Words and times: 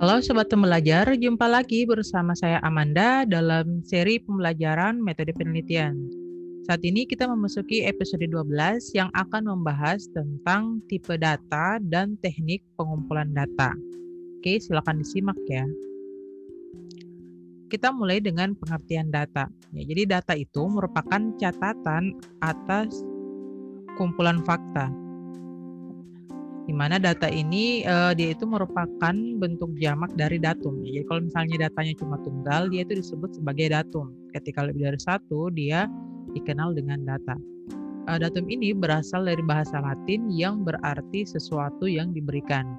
Halo 0.00 0.16
Sobat 0.24 0.48
Pembelajar, 0.48 1.12
jumpa 1.12 1.44
lagi 1.44 1.84
bersama 1.84 2.32
saya 2.32 2.56
Amanda 2.64 3.28
dalam 3.28 3.84
seri 3.84 4.16
pembelajaran 4.16 4.96
metode 4.96 5.28
penelitian. 5.36 5.92
Saat 6.64 6.80
ini 6.88 7.04
kita 7.04 7.28
memasuki 7.28 7.84
episode 7.84 8.24
12 8.24 8.96
yang 8.96 9.12
akan 9.12 9.52
membahas 9.52 10.08
tentang 10.16 10.80
tipe 10.88 11.20
data 11.20 11.76
dan 11.84 12.16
teknik 12.24 12.64
pengumpulan 12.80 13.28
data. 13.36 13.76
Oke, 14.40 14.56
silakan 14.56 15.04
disimak 15.04 15.36
ya. 15.52 15.68
Kita 17.68 17.92
mulai 17.92 18.24
dengan 18.24 18.56
pengertian 18.56 19.12
data. 19.12 19.52
Ya, 19.76 19.84
jadi 19.84 20.16
data 20.16 20.32
itu 20.32 20.64
merupakan 20.64 21.20
catatan 21.36 22.16
atas 22.40 23.04
kumpulan 24.00 24.40
fakta 24.48 25.09
di 26.70 26.74
mana 26.78 27.02
data 27.02 27.26
ini 27.26 27.82
uh, 27.82 28.14
dia 28.14 28.30
itu 28.30 28.46
merupakan 28.46 29.10
bentuk 29.42 29.74
jamak 29.82 30.14
dari 30.14 30.38
datum. 30.38 30.78
Jadi 30.86 31.02
kalau 31.10 31.26
misalnya 31.26 31.66
datanya 31.66 31.98
cuma 31.98 32.14
tunggal, 32.22 32.70
dia 32.70 32.86
itu 32.86 32.94
disebut 33.02 33.34
sebagai 33.34 33.74
datum. 33.74 34.14
Ketika 34.30 34.62
lebih 34.62 34.86
dari 34.86 35.00
satu, 35.02 35.50
dia 35.50 35.90
dikenal 36.30 36.78
dengan 36.78 37.02
data. 37.02 37.34
Uh, 38.06 38.22
datum 38.22 38.46
ini 38.46 38.70
berasal 38.70 39.26
dari 39.26 39.42
bahasa 39.42 39.82
Latin 39.82 40.30
yang 40.30 40.62
berarti 40.62 41.26
sesuatu 41.26 41.90
yang 41.90 42.14
diberikan. 42.14 42.70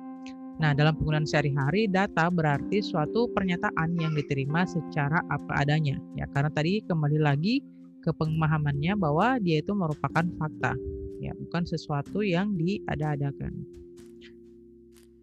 Nah, 0.63 0.71
dalam 0.71 0.95
penggunaan 0.95 1.27
sehari-hari, 1.27 1.91
data 1.91 2.31
berarti 2.31 2.79
suatu 2.79 3.27
pernyataan 3.35 3.91
yang 3.99 4.15
diterima 4.15 4.63
secara 4.63 5.19
apa 5.27 5.67
adanya. 5.67 5.99
Ya, 6.15 6.31
karena 6.31 6.47
tadi 6.47 6.79
kembali 6.87 7.19
lagi 7.19 7.59
ke 7.99 8.15
pemahamannya 8.15 8.95
bahwa 8.95 9.35
dia 9.43 9.59
itu 9.59 9.75
merupakan 9.75 10.23
fakta 10.39 10.79
ya 11.21 11.37
bukan 11.37 11.63
sesuatu 11.69 12.25
yang 12.25 12.57
diada-adakan. 12.57 13.53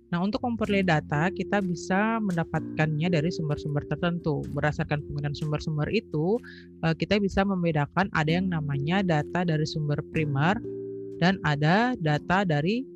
Nah, 0.08 0.24
untuk 0.24 0.40
memperoleh 0.40 0.80
data, 0.88 1.28
kita 1.28 1.60
bisa 1.60 2.16
mendapatkannya 2.24 3.12
dari 3.12 3.28
sumber-sumber 3.28 3.84
tertentu. 3.92 4.40
Berdasarkan 4.56 5.04
penggunaan 5.04 5.36
sumber-sumber 5.36 5.84
itu, 5.92 6.40
eh, 6.80 6.96
kita 6.96 7.20
bisa 7.20 7.44
membedakan 7.44 8.08
ada 8.16 8.40
yang 8.40 8.48
namanya 8.48 9.04
data 9.04 9.44
dari 9.44 9.68
sumber 9.68 10.00
primer 10.08 10.56
dan 11.20 11.36
ada 11.44 11.92
data 12.00 12.46
dari 12.46 12.86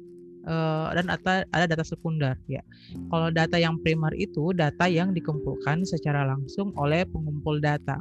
uh, 0.47 0.91
dan 0.95 1.11
ada, 1.11 1.47
ada 1.51 1.67
data 1.67 1.85
sekunder 1.87 2.39
ya. 2.47 2.63
Kalau 3.11 3.29
data 3.35 3.59
yang 3.59 3.79
primer 3.83 4.15
itu 4.15 4.55
data 4.55 4.87
yang 4.87 5.15
dikumpulkan 5.15 5.83
secara 5.87 6.27
langsung 6.27 6.71
oleh 6.79 7.07
pengumpul 7.07 7.59
data. 7.59 7.99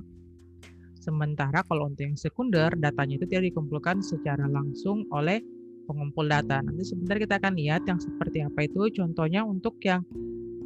Sementara 1.02 1.66
kalau 1.66 1.90
untuk 1.90 2.06
yang 2.06 2.14
sekunder, 2.14 2.70
datanya 2.78 3.18
itu 3.18 3.26
tidak 3.26 3.50
dikumpulkan 3.50 4.06
secara 4.06 4.46
langsung 4.46 5.10
oleh 5.10 5.42
pengumpul 5.90 6.30
data. 6.30 6.62
Nanti 6.62 6.86
sebentar 6.86 7.18
kita 7.18 7.42
akan 7.42 7.58
lihat 7.58 7.90
yang 7.90 7.98
seperti 7.98 8.46
apa 8.46 8.70
itu. 8.70 8.86
Contohnya 8.94 9.42
untuk 9.42 9.82
yang 9.82 10.06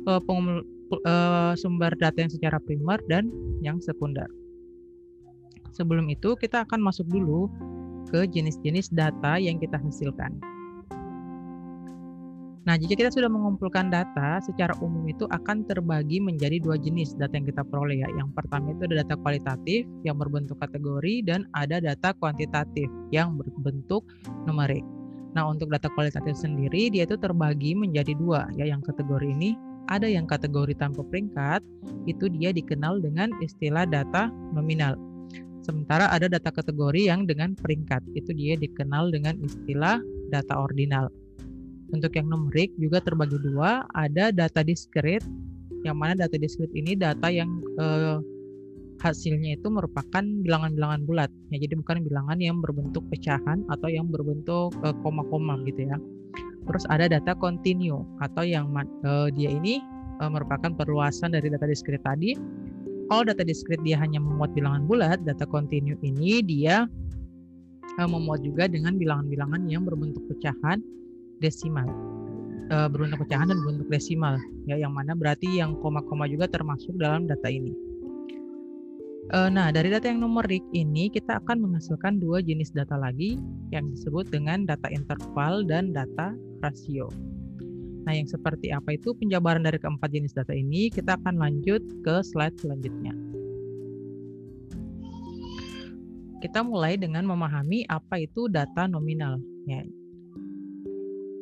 uh, 0.03 0.19
pengumpul, 0.19 0.99
uh, 1.07 1.55
sumber 1.55 1.95
data 1.95 2.19
yang 2.19 2.27
secara 2.27 2.59
primer 2.59 2.99
dan 3.07 3.31
yang 3.63 3.79
sekunder. 3.79 4.27
Sebelum 5.71 6.07
itu 6.11 6.35
kita 6.35 6.67
akan 6.67 6.83
masuk 6.83 7.07
dulu 7.07 7.47
ke 8.11 8.27
jenis-jenis 8.27 8.91
data 8.91 9.39
yang 9.39 9.55
kita 9.55 9.79
hasilkan. 9.79 10.35
Nah, 12.65 12.81
jika 12.81 12.97
kita 12.97 13.13
sudah 13.13 13.29
mengumpulkan 13.29 13.93
data, 13.93 14.41
secara 14.41 14.73
umum 14.81 15.05
itu 15.05 15.29
akan 15.29 15.69
terbagi 15.69 16.17
menjadi 16.17 16.57
dua 16.57 16.81
jenis 16.81 17.13
data 17.13 17.37
yang 17.37 17.45
kita 17.45 17.61
peroleh 17.61 18.01
ya. 18.01 18.09
Yang 18.17 18.33
pertama 18.33 18.73
itu 18.73 18.89
ada 18.89 19.05
data 19.05 19.15
kualitatif 19.21 19.85
yang 20.01 20.17
berbentuk 20.17 20.57
kategori 20.57 21.15
dan 21.29 21.45
ada 21.53 21.77
data 21.77 22.17
kuantitatif 22.17 22.89
yang 23.13 23.37
berbentuk 23.37 24.09
numerik. 24.49 24.81
Nah, 25.37 25.45
untuk 25.45 25.69
data 25.69 25.93
kualitatif 25.93 26.33
sendiri 26.33 26.89
dia 26.89 27.05
itu 27.05 27.13
terbagi 27.21 27.77
menjadi 27.77 28.17
dua 28.17 28.49
ya. 28.57 28.65
Yang 28.65 28.89
kategori 28.89 29.29
ini 29.29 29.53
ada 29.85 30.09
yang 30.09 30.25
kategori 30.25 30.73
tanpa 30.81 31.05
peringkat, 31.05 31.61
itu 32.09 32.25
dia 32.33 32.49
dikenal 32.49 32.97
dengan 32.97 33.29
istilah 33.45 33.85
data 33.85 34.33
nominal. 34.57 34.97
Sementara 35.61 36.09
ada 36.09 36.25
data 36.25 36.49
kategori 36.49 37.13
yang 37.13 37.29
dengan 37.29 37.53
peringkat, 37.53 38.01
itu 38.17 38.33
dia 38.33 38.57
dikenal 38.57 39.13
dengan 39.13 39.37
istilah 39.45 40.01
data 40.33 40.57
ordinal. 40.57 41.13
Untuk 41.95 42.11
yang 42.19 42.27
numerik 42.27 42.75
juga 42.75 42.99
terbagi 42.99 43.39
dua, 43.39 43.87
ada 43.95 44.35
data 44.35 44.59
discrete, 44.59 45.23
yang 45.87 45.95
mana 45.95 46.27
data 46.27 46.35
discrete 46.35 46.75
ini 46.75 46.91
data 46.99 47.31
yang 47.31 47.47
eh, 47.79 48.19
hasilnya 48.99 49.55
itu 49.55 49.71
merupakan 49.71 50.23
bilangan-bilangan 50.43 51.07
bulat. 51.07 51.31
Ya, 51.55 51.63
jadi 51.63 51.79
bukan 51.79 52.03
bilangan 52.03 52.37
yang 52.43 52.59
berbentuk 52.59 53.07
pecahan 53.07 53.63
atau 53.71 53.87
yang 53.87 54.11
berbentuk 54.11 54.75
eh, 54.83 54.95
koma-koma 54.99 55.55
gitu 55.63 55.87
ya. 55.87 55.95
Terus 56.67 56.83
ada 56.91 57.07
data 57.07 57.31
continue 57.39 58.03
atau 58.19 58.43
yang 58.43 58.67
eh, 58.75 59.31
dia 59.31 59.55
ini 59.55 59.79
eh, 60.19 60.29
merupakan 60.29 60.75
perluasan 60.75 61.31
dari 61.31 61.47
data 61.47 61.63
discrete 61.63 62.03
tadi. 62.03 62.35
Kalau 63.07 63.23
data 63.23 63.47
discrete 63.47 63.85
dia 63.87 63.95
hanya 64.03 64.19
memuat 64.19 64.51
bilangan 64.51 64.83
bulat, 64.83 65.23
data 65.23 65.47
continue 65.47 65.95
ini 66.01 66.41
dia 66.41 66.89
uh, 67.99 68.09
memuat 68.09 68.43
juga 68.43 68.67
dengan 68.67 68.97
bilangan-bilangan 68.99 69.61
yang 69.69 69.85
berbentuk 69.85 70.23
pecahan 70.27 70.81
desimal 71.39 71.87
uh, 72.71 72.87
berbentuk 72.89 73.25
pecahan 73.25 73.49
dan 73.49 73.57
berbentuk 73.61 73.89
desimal 73.91 74.39
ya 74.65 74.79
yang 74.79 74.93
mana 74.93 75.13
berarti 75.13 75.61
yang 75.61 75.77
koma-koma 75.81 76.25
juga 76.25 76.49
termasuk 76.49 76.95
dalam 76.97 77.29
data 77.29 77.49
ini. 77.49 77.73
Uh, 79.33 79.49
nah 79.49 79.73
dari 79.73 79.89
data 79.89 80.05
yang 80.05 80.21
numerik 80.21 80.61
ini 80.77 81.09
kita 81.09 81.41
akan 81.41 81.57
menghasilkan 81.65 82.21
dua 82.21 82.45
jenis 82.45 82.69
data 82.69 82.93
lagi 82.93 83.41
yang 83.73 83.89
disebut 83.89 84.29
dengan 84.29 84.69
data 84.69 84.85
interval 84.93 85.65
dan 85.65 85.89
data 85.89 86.37
rasio. 86.61 87.09
Nah 88.05 88.13
yang 88.13 88.29
seperti 88.29 88.69
apa 88.69 88.93
itu 88.93 89.17
penjabaran 89.17 89.65
dari 89.65 89.81
keempat 89.81 90.13
jenis 90.13 90.37
data 90.37 90.53
ini 90.53 90.93
kita 90.93 91.17
akan 91.17 91.41
lanjut 91.41 91.81
ke 92.05 92.21
slide 92.21 92.53
selanjutnya. 92.61 93.17
Kita 96.45 96.61
mulai 96.61 96.93
dengan 96.93 97.25
memahami 97.25 97.89
apa 97.89 98.21
itu 98.21 98.45
data 98.45 98.85
nominal. 98.85 99.41
Ya, 99.65 99.81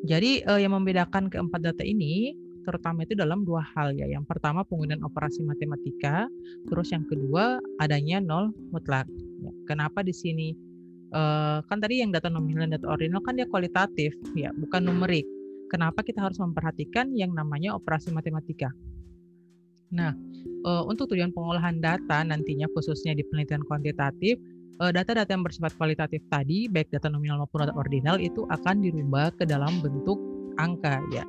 jadi 0.03 0.43
uh, 0.51 0.59
yang 0.59 0.75
membedakan 0.75 1.31
keempat 1.31 1.63
data 1.63 1.83
ini 1.83 2.35
terutama 2.63 3.03
itu 3.03 3.15
dalam 3.15 3.43
dua 3.43 3.63
hal 3.75 3.95
ya. 3.95 4.07
Yang 4.07 4.27
pertama 4.27 4.63
penggunaan 4.63 5.03
operasi 5.03 5.43
matematika, 5.43 6.27
terus 6.67 6.91
yang 6.91 7.03
kedua 7.07 7.59
adanya 7.79 8.23
nol 8.23 8.51
mutlak. 8.71 9.07
Ya. 9.43 9.51
Kenapa 9.67 10.03
di 10.03 10.15
sini 10.15 10.55
uh, 11.11 11.63
kan 11.67 11.79
tadi 11.79 12.03
yang 12.03 12.11
data 12.11 12.27
nominal 12.31 12.67
dan 12.67 12.79
data 12.79 12.87
ordinal 12.91 13.23
kan 13.23 13.35
dia 13.35 13.47
kualitatif 13.47 14.15
ya, 14.35 14.51
bukan 14.55 14.87
numerik. 14.87 15.27
Kenapa 15.71 16.03
kita 16.05 16.21
harus 16.21 16.37
memperhatikan 16.37 17.15
yang 17.15 17.31
namanya 17.31 17.73
operasi 17.73 18.11
matematika? 18.13 18.69
Nah, 19.93 20.13
uh, 20.67 20.83
untuk 20.85 21.11
tujuan 21.11 21.31
pengolahan 21.31 21.79
data 21.79 22.21
nantinya 22.27 22.67
khususnya 22.75 23.15
di 23.15 23.23
penelitian 23.25 23.65
kuantitatif 23.65 24.35
Eh, 24.35 24.52
data-data 24.79 25.29
yang 25.29 25.45
bersifat 25.45 25.75
kualitatif 25.77 26.23
tadi, 26.33 26.65
baik 26.65 26.89
data 26.89 27.07
nominal 27.07 27.45
maupun 27.45 27.67
data 27.67 27.75
ordinal 27.77 28.17
itu 28.17 28.43
akan 28.49 28.81
dirubah 28.81 29.31
ke 29.37 29.45
dalam 29.45 29.79
bentuk 29.79 30.17
angka 30.57 30.99
ya. 31.13 31.23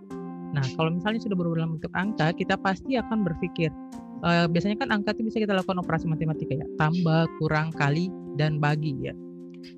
Nah, 0.54 0.64
kalau 0.78 0.94
misalnya 0.94 1.20
sudah 1.20 1.36
berubah 1.36 1.66
dalam 1.66 1.76
bentuk 1.78 1.92
angka, 1.98 2.30
kita 2.34 2.54
pasti 2.58 2.94
akan 2.94 3.26
berpikir 3.26 3.68
uh, 4.22 4.46
biasanya 4.46 4.78
kan 4.80 4.88
angka 4.94 5.12
itu 5.18 5.26
bisa 5.26 5.38
kita 5.42 5.52
lakukan 5.54 5.82
operasi 5.82 6.06
matematika 6.06 6.54
ya, 6.56 6.66
tambah, 6.78 7.26
kurang, 7.42 7.74
kali, 7.74 8.08
dan 8.38 8.62
bagi 8.62 8.94
ya. 9.02 9.14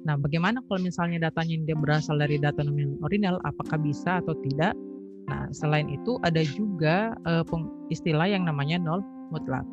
Nah, 0.05 0.19
bagaimana 0.19 0.61
kalau 0.67 0.83
misalnya 0.83 1.31
datanya 1.31 1.63
dia 1.63 1.77
berasal 1.79 2.19
dari 2.19 2.37
data 2.37 2.61
nominal 2.61 2.99
ordinal, 3.03 3.39
apakah 3.47 3.79
bisa 3.79 4.19
atau 4.21 4.35
tidak? 4.43 4.75
Nah, 5.27 5.51
selain 5.51 5.91
itu 5.91 6.19
ada 6.23 6.43
juga 6.43 7.15
uh, 7.27 7.43
istilah 7.91 8.31
yang 8.31 8.47
namanya 8.47 8.79
nol 8.79 9.03
mutlak. 9.35 9.67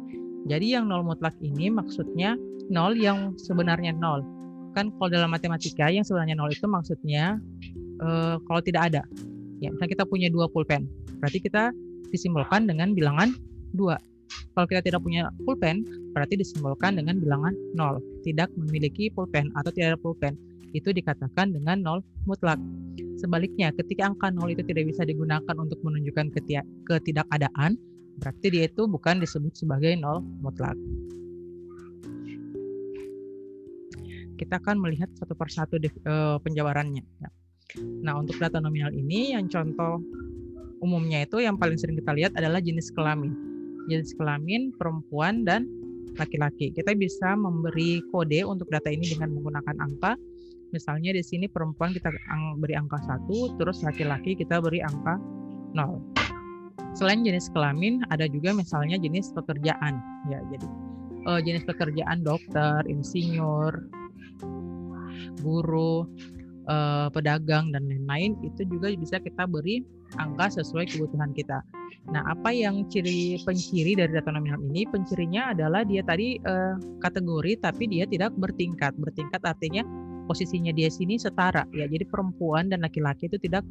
Jadi 0.50 0.76
yang 0.76 0.90
nol 0.90 1.06
mutlak 1.06 1.34
ini 1.40 1.70
maksudnya 1.70 2.36
nol 2.74 2.98
yang 2.98 3.38
sebenarnya 3.38 3.94
nol. 3.94 4.26
Kan 4.74 4.90
kalau 4.98 5.10
dalam 5.14 5.30
matematika 5.30 5.94
yang 5.94 6.02
sebenarnya 6.02 6.34
nol 6.34 6.50
itu 6.50 6.66
maksudnya 6.66 7.38
uh, 8.02 8.42
kalau 8.50 8.62
tidak 8.66 8.90
ada. 8.90 9.06
Ya, 9.62 9.70
misalnya 9.70 10.02
kita 10.02 10.06
punya 10.10 10.28
dua 10.34 10.50
pulpen, 10.50 10.90
berarti 11.22 11.40
kita 11.40 11.72
disimbolkan 12.10 12.66
dengan 12.68 12.92
bilangan 12.98 13.32
dua. 13.78 13.96
Kalau 14.58 14.66
kita 14.66 14.82
tidak 14.82 15.06
punya 15.06 15.30
pulpen, 15.46 15.86
berarti 16.12 16.36
disimbolkan 16.42 16.98
dengan 16.98 17.22
bilangan 17.22 17.54
nol. 17.78 18.02
Tidak 18.26 18.50
memiliki 18.58 19.14
pulpen 19.14 19.54
atau 19.56 19.70
tidak 19.70 19.96
ada 19.96 20.00
pulpen, 20.02 20.34
itu 20.74 20.90
dikatakan 20.90 21.54
dengan 21.54 21.80
nol 21.80 22.00
mutlak. 22.26 22.58
Sebaliknya, 23.22 23.72
ketika 23.78 24.10
angka 24.10 24.34
nol 24.34 24.52
itu 24.52 24.66
tidak 24.66 24.90
bisa 24.90 25.06
digunakan 25.06 25.56
untuk 25.56 25.80
menunjukkan 25.86 26.34
ketidakadaan, 26.90 27.78
berarti 28.20 28.48
dia 28.52 28.66
itu 28.68 28.84
bukan 28.90 29.22
disebut 29.22 29.54
sebagai 29.54 29.96
nol 29.96 30.26
mutlak. 30.42 30.76
Kita 34.44 34.60
akan 34.60 34.84
melihat 34.84 35.08
satu 35.16 35.34
persatu 35.34 35.80
uh, 35.80 36.38
penjabarannya. 36.44 37.04
Ya. 37.24 37.30
Nah, 37.80 38.20
untuk 38.20 38.36
data 38.38 38.60
nominal 38.60 38.92
ini 38.92 39.32
yang 39.34 39.48
contoh 39.48 40.04
umumnya 40.84 41.24
itu 41.24 41.40
yang 41.40 41.56
paling 41.56 41.80
sering 41.80 41.96
kita 41.96 42.12
lihat 42.12 42.32
adalah 42.36 42.60
jenis 42.60 42.92
kelamin. 42.92 43.32
Jenis 43.88 44.12
kelamin 44.20 44.76
perempuan 44.76 45.48
dan 45.48 45.66
laki-laki. 46.20 46.76
Kita 46.76 46.92
bisa 46.94 47.34
memberi 47.40 48.04
kode 48.12 48.44
untuk 48.44 48.68
data 48.68 48.92
ini 48.92 49.16
dengan 49.16 49.32
menggunakan 49.34 49.80
angka. 49.80 50.20
Misalnya 50.76 51.16
di 51.16 51.24
sini 51.24 51.48
perempuan 51.48 51.96
kita 51.96 52.12
beri 52.60 52.76
angka 52.76 53.00
satu, 53.06 53.56
terus 53.62 53.80
laki-laki 53.86 54.36
kita 54.36 54.60
beri 54.60 54.84
angka 54.84 55.18
0. 55.74 56.94
selain 56.94 57.26
jenis 57.26 57.50
kelamin 57.50 58.06
ada 58.14 58.30
juga 58.30 58.54
misalnya 58.54 59.02
jenis 59.02 59.34
pekerjaan 59.34 59.98
ya 60.30 60.40
jadi 60.54 60.68
uh, 61.26 61.42
jenis 61.42 61.66
pekerjaan 61.66 62.22
dokter 62.22 62.86
insinyur 62.86 63.74
guru 65.42 66.08
uh, 66.68 67.08
pedagang 67.12 67.72
dan 67.72 67.88
lain-lain 67.88 68.38
itu 68.44 68.64
juga 68.68 68.92
bisa 68.96 69.20
kita 69.20 69.48
beri 69.48 69.84
angka 70.20 70.62
sesuai 70.62 70.94
kebutuhan 70.94 71.34
kita. 71.34 71.64
Nah, 72.12 72.20
apa 72.28 72.52
yang 72.52 72.84
ciri 72.92 73.40
penciri 73.48 73.96
dari 73.96 74.12
data 74.12 74.28
nominal 74.36 74.60
ini? 74.60 74.84
Pencirinya 74.84 75.56
adalah 75.56 75.88
dia 75.88 76.04
tadi 76.04 76.36
uh, 76.44 76.76
kategori 77.00 77.64
tapi 77.64 77.88
dia 77.88 78.04
tidak 78.04 78.36
bertingkat. 78.36 78.92
Bertingkat 79.00 79.40
artinya 79.48 79.88
posisinya 80.28 80.76
dia 80.76 80.92
sini 80.92 81.16
setara 81.16 81.64
ya. 81.72 81.88
Jadi 81.88 82.04
perempuan 82.04 82.68
dan 82.68 82.84
laki-laki 82.84 83.32
itu 83.32 83.40
tidak 83.40 83.64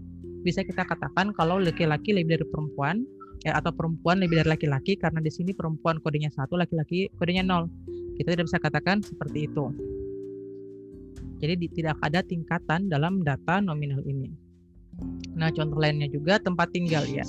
bisa 0.42 0.64
kita 0.64 0.82
katakan 0.82 1.30
kalau 1.36 1.60
laki-laki 1.60 2.16
lebih 2.16 2.40
dari 2.40 2.46
perempuan 2.48 3.04
ya, 3.44 3.54
atau 3.60 3.70
perempuan 3.70 4.18
lebih 4.18 4.42
dari 4.42 4.50
laki-laki 4.56 4.96
karena 4.96 5.20
di 5.20 5.30
sini 5.30 5.52
perempuan 5.52 6.00
kodenya 6.00 6.32
satu, 6.32 6.56
laki-laki 6.56 7.12
kodenya 7.20 7.44
nol. 7.44 7.68
Kita 8.16 8.32
tidak 8.32 8.48
bisa 8.48 8.58
katakan 8.60 9.04
seperti 9.04 9.48
itu. 9.48 9.91
Jadi 11.42 11.54
di, 11.58 11.66
tidak 11.74 11.98
ada 12.06 12.22
tingkatan 12.22 12.86
dalam 12.86 13.26
data 13.26 13.58
nominal 13.58 13.98
ini. 14.06 14.30
Nah, 15.34 15.50
contoh 15.50 15.82
lainnya 15.82 16.06
juga 16.06 16.38
tempat 16.38 16.70
tinggal 16.70 17.02
ya. 17.10 17.26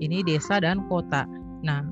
Ini 0.00 0.24
desa 0.24 0.56
dan 0.56 0.88
kota. 0.88 1.28
Nah, 1.60 1.84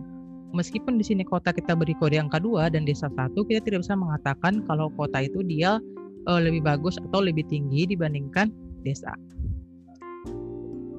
meskipun 0.56 0.96
di 0.96 1.04
sini 1.04 1.20
kota 1.20 1.52
kita 1.52 1.76
beri 1.76 1.92
kode 2.00 2.16
angka 2.16 2.40
2 2.40 2.72
dan 2.72 2.88
desa 2.88 3.12
satu, 3.12 3.44
kita 3.44 3.60
tidak 3.60 3.84
bisa 3.84 3.92
mengatakan 3.92 4.64
kalau 4.64 4.88
kota 4.96 5.20
itu 5.20 5.44
dia 5.44 5.76
uh, 6.24 6.40
lebih 6.40 6.64
bagus 6.64 6.96
atau 7.10 7.20
lebih 7.20 7.44
tinggi 7.52 7.84
dibandingkan 7.84 8.48
desa. 8.80 9.12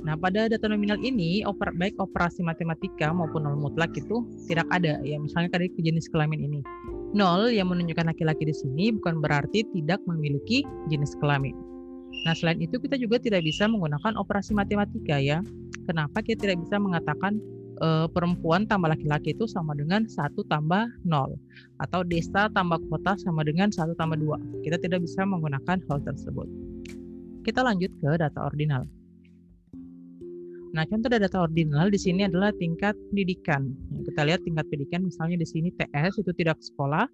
Nah, 0.06 0.13
pada 0.13 0.45
data 0.45 0.69
nominal 0.69 1.01
ini, 1.01 1.42
oper, 1.50 1.74
baik 1.74 1.97
operasi 1.97 2.45
matematika 2.45 3.09
maupun 3.09 3.42
nol 3.42 3.57
mutlak 3.57 3.89
itu 3.97 4.21
tidak 4.45 4.69
ada. 4.69 5.01
Ya, 5.01 5.18
misalnya 5.18 5.57
tadi 5.57 5.74
jenis 5.81 6.06
kelamin 6.13 6.45
ini. 6.45 6.62
Nol 7.15 7.47
yang 7.56 7.71
menunjukkan 7.71 8.12
laki-laki 8.12 8.44
di 8.44 8.51
sini 8.51 8.91
bukan 8.91 9.23
berarti 9.23 9.63
tidak 9.71 10.03
memiliki 10.03 10.67
jenis 10.91 11.15
kelamin. 11.23 11.56
Nah, 12.27 12.35
selain 12.35 12.59
itu 12.59 12.75
kita 12.75 13.00
juga 13.00 13.23
tidak 13.23 13.47
bisa 13.47 13.71
menggunakan 13.71 14.19
operasi 14.19 14.51
matematika 14.51 15.15
ya. 15.15 15.39
Kenapa 15.88 16.19
kita 16.19 16.44
tidak 16.44 16.67
bisa 16.67 16.75
mengatakan 16.75 17.39
e, 17.79 18.12
perempuan 18.12 18.67
tambah 18.67 18.91
laki-laki 18.91 19.31
itu 19.31 19.47
sama 19.47 19.71
dengan 19.79 20.03
satu 20.12 20.44
tambah 20.51 20.91
nol 21.07 21.39
atau 21.79 22.03
desa 22.03 22.51
tambah 22.51 22.83
kota 22.91 23.15
sama 23.15 23.47
dengan 23.47 23.71
satu 23.71 23.95
tambah 23.95 24.19
dua. 24.19 24.35
Kita 24.68 24.75
tidak 24.75 25.07
bisa 25.07 25.23
menggunakan 25.23 25.79
hal 25.88 25.97
tersebut. 26.03 26.47
Kita 27.47 27.63
lanjut 27.63 27.95
ke 27.95 28.11
data 28.19 28.44
ordinal. 28.44 28.83
Nah, 30.75 30.83
contoh 30.83 31.07
data 31.07 31.39
ordinal 31.39 31.88
di 31.88 31.95
sini 31.95 32.27
adalah 32.27 32.51
tingkat 32.60 33.00
pendidikan. 33.07 33.72
Ya, 33.95 34.12
kita 34.12 34.22
lihat 34.27 34.44
tingkat 34.44 34.68
pendidikan 34.68 35.07
misalnya 35.07 35.39
di 35.39 35.48
sini 35.48 35.72
TS 35.72 36.19
itu 36.19 36.36
tidak 36.36 36.60
sekolah, 36.60 37.07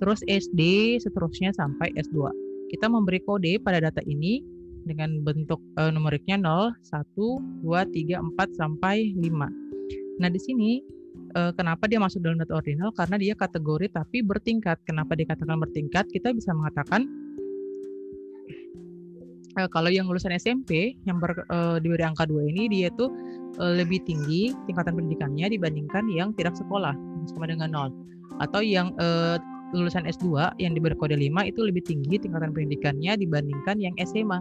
terus 0.00 0.24
SD 0.24 0.96
seterusnya 0.96 1.52
sampai 1.52 1.92
S2. 1.92 2.32
Kita 2.72 2.88
memberi 2.88 3.20
kode 3.20 3.60
pada 3.60 3.84
data 3.84 4.00
ini 4.08 4.40
dengan 4.88 5.20
bentuk 5.20 5.60
uh, 5.76 5.92
numeriknya 5.92 6.40
0, 6.40 6.72
1, 6.88 7.12
2, 7.60 7.68
3, 7.68 8.16
4 8.32 8.56
sampai 8.56 9.12
5. 9.20 9.28
Nah, 10.16 10.28
di 10.32 10.40
sini 10.40 10.80
uh, 11.36 11.52
kenapa 11.52 11.84
dia 11.92 12.00
masuk 12.00 12.24
dalam 12.24 12.40
data 12.40 12.56
ordinal? 12.56 12.96
Karena 12.96 13.20
dia 13.20 13.36
kategori 13.36 13.92
tapi 13.92 14.24
bertingkat. 14.24 14.80
Kenapa 14.88 15.12
dikatakan 15.12 15.60
bertingkat? 15.60 16.08
Kita 16.08 16.32
bisa 16.32 16.56
mengatakan 16.56 17.04
uh, 19.58 19.68
kalau 19.68 19.90
yang 19.92 20.08
lulusan 20.08 20.32
SMP 20.34 20.96
yang 21.04 21.20
ber, 21.20 21.44
uh, 21.52 21.76
diberi 21.82 22.04
angka 22.04 22.24
2 22.28 22.52
ini 22.52 22.62
dia 22.70 22.88
itu 22.88 23.08
uh, 23.60 23.72
lebih 23.76 24.00
tinggi 24.04 24.52
tingkatan 24.68 24.96
pendidikannya 24.96 25.52
dibandingkan 25.52 26.04
yang 26.12 26.32
tidak 26.36 26.56
sekolah 26.56 26.94
sama 27.28 27.48
dengan 27.48 27.72
0 27.72 27.92
atau 28.40 28.60
yang 28.64 28.94
uh, 28.98 29.36
lulusan 29.72 30.04
S2 30.04 30.56
yang 30.60 30.76
diberi 30.76 30.96
kode 30.96 31.16
5 31.16 31.48
itu 31.48 31.60
lebih 31.64 31.82
tinggi 31.84 32.20
tingkatan 32.20 32.52
pendidikannya 32.52 33.16
dibandingkan 33.16 33.80
yang 33.80 33.94
SMA 34.04 34.40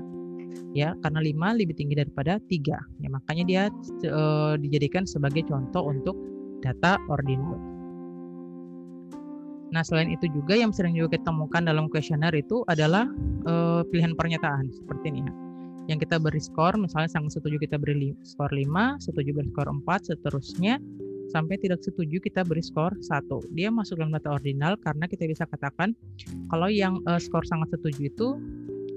ya 0.75 0.95
karena 1.03 1.19
5 1.23 1.59
lebih 1.59 1.75
tinggi 1.75 1.95
daripada 1.95 2.39
3 2.51 3.03
ya 3.03 3.09
makanya 3.11 3.43
dia 3.47 3.63
uh, 4.11 4.55
dijadikan 4.59 5.07
sebagai 5.07 5.47
contoh 5.47 5.87
untuk 5.91 6.15
data 6.59 6.99
ordinal 7.07 7.57
Nah, 9.71 9.81
selain 9.87 10.11
itu 10.11 10.27
juga 10.27 10.53
yang 10.59 10.75
sering 10.75 10.99
juga 10.99 11.15
kita 11.15 11.31
temukan 11.31 11.63
dalam 11.63 11.87
kuesioner 11.87 12.35
itu 12.35 12.67
adalah 12.67 13.07
uh, 13.47 13.81
pilihan 13.87 14.13
pernyataan 14.19 14.67
seperti 14.71 15.15
ini 15.15 15.21
ya. 15.23 15.33
Yang 15.89 16.07
kita 16.07 16.21
beri 16.21 16.39
skor, 16.43 16.77
misalnya 16.77 17.09
sangat 17.09 17.41
setuju 17.41 17.57
kita 17.57 17.75
beri 17.79 18.13
skor 18.21 18.51
5, 18.53 18.67
setuju 19.01 19.31
beri 19.33 19.49
skor 19.49 19.67
4, 19.71 20.13
seterusnya 20.13 20.77
sampai 21.31 21.55
tidak 21.57 21.79
setuju 21.81 22.19
kita 22.19 22.43
beri 22.43 22.61
skor 22.61 22.91
1. 22.99 23.55
Dia 23.55 23.71
masuk 23.71 23.97
dalam 23.97 24.13
data 24.13 24.35
ordinal 24.35 24.75
karena 24.83 25.07
kita 25.07 25.25
bisa 25.25 25.47
katakan 25.47 25.95
kalau 26.51 26.67
yang 26.67 26.99
uh, 27.07 27.17
skor 27.17 27.47
sangat 27.47 27.71
setuju 27.71 28.11
itu 28.11 28.27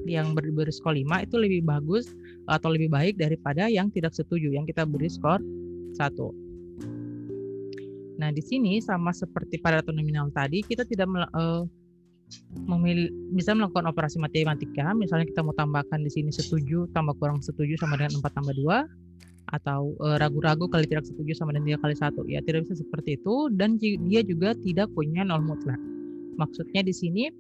yang 0.04 0.36
beri, 0.36 0.52
beri 0.52 0.74
skor 0.74 0.92
5 0.92 1.06
itu 1.24 1.36
lebih 1.38 1.64
bagus 1.64 2.12
atau 2.50 2.74
lebih 2.74 2.92
baik 2.92 3.16
daripada 3.16 3.70
yang 3.70 3.88
tidak 3.88 4.12
setuju 4.12 4.52
yang 4.52 4.68
kita 4.68 4.84
beri 4.84 5.08
skor 5.08 5.40
1. 5.96 6.43
Nah, 8.14 8.30
di 8.30 8.42
sini 8.42 8.78
sama 8.78 9.10
seperti 9.10 9.58
pada 9.58 9.82
nominal 9.90 10.30
tadi, 10.30 10.62
kita 10.62 10.86
tidak 10.86 11.10
uh, 11.34 11.66
memilih, 12.66 13.10
bisa 13.34 13.52
melakukan 13.52 13.90
operasi 13.90 14.22
matematika. 14.22 14.94
Misalnya 14.94 15.26
kita 15.26 15.42
mau 15.42 15.54
tambahkan 15.54 16.00
di 16.02 16.10
sini 16.10 16.30
setuju 16.30 16.86
tambah 16.94 17.14
kurang 17.18 17.42
setuju 17.42 17.74
sama 17.78 17.98
dengan 17.98 18.22
4 18.22 18.24
tambah 18.24 18.54
2 18.54 19.04
atau 19.44 19.92
ragu 20.00 20.40
ragu-ragu 20.40 20.66
kali 20.72 20.88
tidak 20.88 21.04
setuju 21.04 21.36
sama 21.36 21.52
dengan 21.52 21.78
3 21.78 21.82
kali 21.84 21.94
1. 21.94 22.32
Ya, 22.32 22.40
tidak 22.42 22.66
bisa 22.66 22.80
seperti 22.80 23.20
itu 23.20 23.52
dan 23.54 23.76
dia 23.82 24.22
juga 24.24 24.56
tidak 24.56 24.90
punya 24.94 25.26
nol 25.26 25.44
mutlak. 25.44 25.78
Maksudnya 26.34 26.82
di 26.82 26.94
sini 26.94 27.30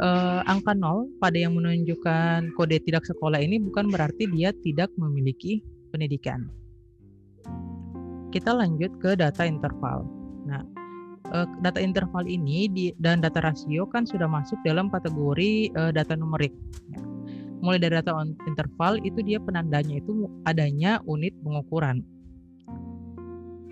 uh, 0.00 0.40
angka 0.46 0.72
nol 0.72 1.10
pada 1.18 1.36
yang 1.36 1.58
menunjukkan 1.58 2.54
kode 2.56 2.80
tidak 2.86 3.04
sekolah 3.04 3.38
ini 3.42 3.60
bukan 3.60 3.90
berarti 3.90 4.30
dia 4.30 4.54
tidak 4.62 4.88
memiliki 4.96 5.60
pendidikan 5.90 6.48
kita 8.30 8.54
lanjut 8.54 8.90
ke 9.02 9.18
data 9.18 9.42
interval. 9.42 10.06
Nah, 10.46 10.62
eh, 11.34 11.46
data 11.60 11.78
interval 11.82 12.24
ini 12.30 12.70
dan 13.02 13.20
data 13.20 13.42
rasio 13.42 13.84
kan 13.90 14.06
sudah 14.06 14.30
masuk 14.30 14.56
dalam 14.62 14.88
kategori 14.88 15.74
uh, 15.74 15.90
data 15.90 16.14
numerik. 16.14 16.54
Ya. 16.90 17.02
Mulai 17.60 17.78
dari 17.82 17.94
data 18.00 18.16
interval 18.48 19.02
itu 19.04 19.20
dia 19.20 19.36
penandanya 19.36 20.00
itu 20.00 20.30
adanya 20.48 21.02
unit 21.04 21.36
pengukuran. 21.44 22.00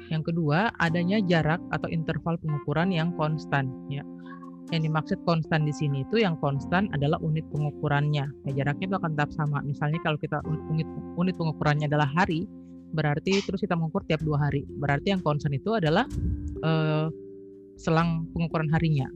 Yang 0.08 0.32
kedua, 0.32 0.72
adanya 0.80 1.20
jarak 1.24 1.60
atau 1.72 1.88
interval 1.88 2.36
pengukuran 2.40 2.92
yang 2.92 3.12
konstan. 3.16 3.68
Ya. 3.88 4.04
Yang 4.68 4.92
dimaksud 4.92 5.18
konstan 5.24 5.64
di 5.64 5.72
sini 5.72 6.04
itu 6.04 6.20
yang 6.20 6.36
konstan 6.44 6.92
adalah 6.92 7.16
unit 7.24 7.44
pengukurannya. 7.48 8.28
Ya, 8.48 8.52
jaraknya 8.52 8.92
itu 8.92 8.96
akan 9.00 9.10
tetap 9.16 9.30
sama. 9.32 9.64
Misalnya 9.64 10.00
kalau 10.04 10.20
kita 10.20 10.44
unit 11.16 11.36
pengukurannya 11.40 11.88
adalah 11.88 12.08
hari, 12.12 12.44
berarti 12.92 13.44
terus 13.44 13.60
kita 13.60 13.76
mengukur 13.76 14.04
tiap 14.08 14.24
dua 14.24 14.48
hari. 14.48 14.64
Berarti 14.66 15.12
yang 15.12 15.22
konstan 15.22 15.52
itu 15.54 15.76
adalah 15.76 16.08
uh, 16.64 17.12
selang 17.78 18.26
pengukuran 18.34 18.68
harinya. 18.72 19.06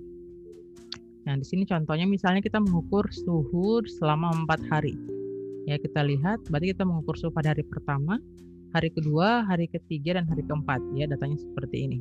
Nah, 1.22 1.38
di 1.38 1.46
sini 1.46 1.62
contohnya 1.62 2.06
misalnya 2.06 2.42
kita 2.42 2.58
mengukur 2.58 3.06
suhu 3.10 3.82
selama 3.86 4.34
empat 4.42 4.60
hari. 4.70 4.94
Ya, 5.70 5.78
kita 5.78 6.02
lihat, 6.02 6.42
berarti 6.50 6.74
kita 6.74 6.82
mengukur 6.82 7.14
suhu 7.14 7.30
pada 7.30 7.54
hari 7.54 7.62
pertama, 7.62 8.18
hari 8.74 8.90
kedua, 8.90 9.46
hari 9.46 9.70
ketiga, 9.70 10.18
dan 10.18 10.26
hari 10.26 10.42
keempat. 10.42 10.82
Ya, 10.98 11.06
datanya 11.06 11.38
seperti 11.38 11.86
ini. 11.86 11.98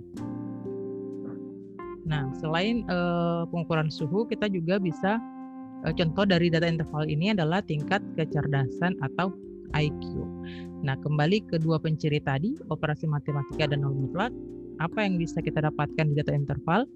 Nah, 2.09 2.33
selain 2.41 2.81
uh, 2.89 3.45
pengukuran 3.53 3.93
suhu, 3.93 4.25
kita 4.25 4.49
juga 4.49 4.81
bisa 4.81 5.21
uh, 5.85 5.93
contoh 5.93 6.25
dari 6.25 6.49
data 6.49 6.65
interval 6.65 7.05
ini 7.05 7.37
adalah 7.37 7.61
tingkat 7.61 8.01
kecerdasan 8.17 8.97
atau 9.05 9.29
IQ. 9.77 10.25
Nah, 10.81 10.97
kembali 10.97 11.45
ke 11.45 11.61
dua 11.61 11.77
penciri 11.77 12.17
tadi, 12.17 12.57
operasi 12.73 13.05
matematika 13.05 13.69
dan 13.69 13.85
nol 13.85 13.93
mutlak, 13.93 14.33
apa 14.81 15.05
yang 15.05 15.21
bisa 15.21 15.37
kita 15.37 15.61
dapatkan 15.61 16.09
di 16.09 16.17
data 16.17 16.33
interval? 16.33 16.89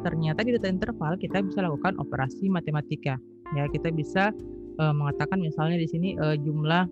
Ternyata 0.00 0.40
di 0.40 0.56
data 0.56 0.72
interval 0.72 1.20
kita 1.20 1.44
bisa 1.44 1.60
lakukan 1.60 2.00
operasi 2.00 2.48
matematika. 2.48 3.20
Ya, 3.52 3.68
kita 3.68 3.92
bisa 3.92 4.32
uh, 4.80 4.94
mengatakan 4.96 5.44
misalnya 5.44 5.76
di 5.76 5.88
sini 5.88 6.08
uh, 6.16 6.32
jumlah 6.32 6.88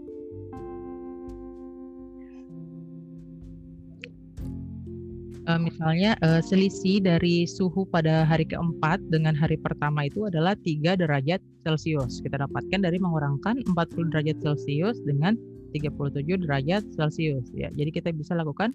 uh, 5.48 5.60
misalnya 5.60 6.12
uh, 6.20 6.44
selisih 6.44 7.00
dari 7.00 7.48
suhu 7.48 7.88
pada 7.88 8.28
hari 8.28 8.44
keempat 8.44 9.00
dengan 9.08 9.32
hari 9.32 9.56
pertama 9.56 10.08
itu 10.08 10.28
adalah 10.28 10.52
3 10.60 11.00
derajat 11.00 11.40
Celcius. 11.64 12.20
Kita 12.20 12.36
dapatkan 12.36 12.84
dari 12.84 13.00
mengurangkan 13.00 13.64
40 13.64 14.12
derajat 14.12 14.36
Celcius 14.44 15.00
dengan 15.08 15.40
37 15.74 16.46
derajat 16.46 16.82
Celcius 16.94 17.50
ya. 17.50 17.68
Jadi 17.74 17.90
kita 17.90 18.14
bisa 18.14 18.38
lakukan 18.38 18.70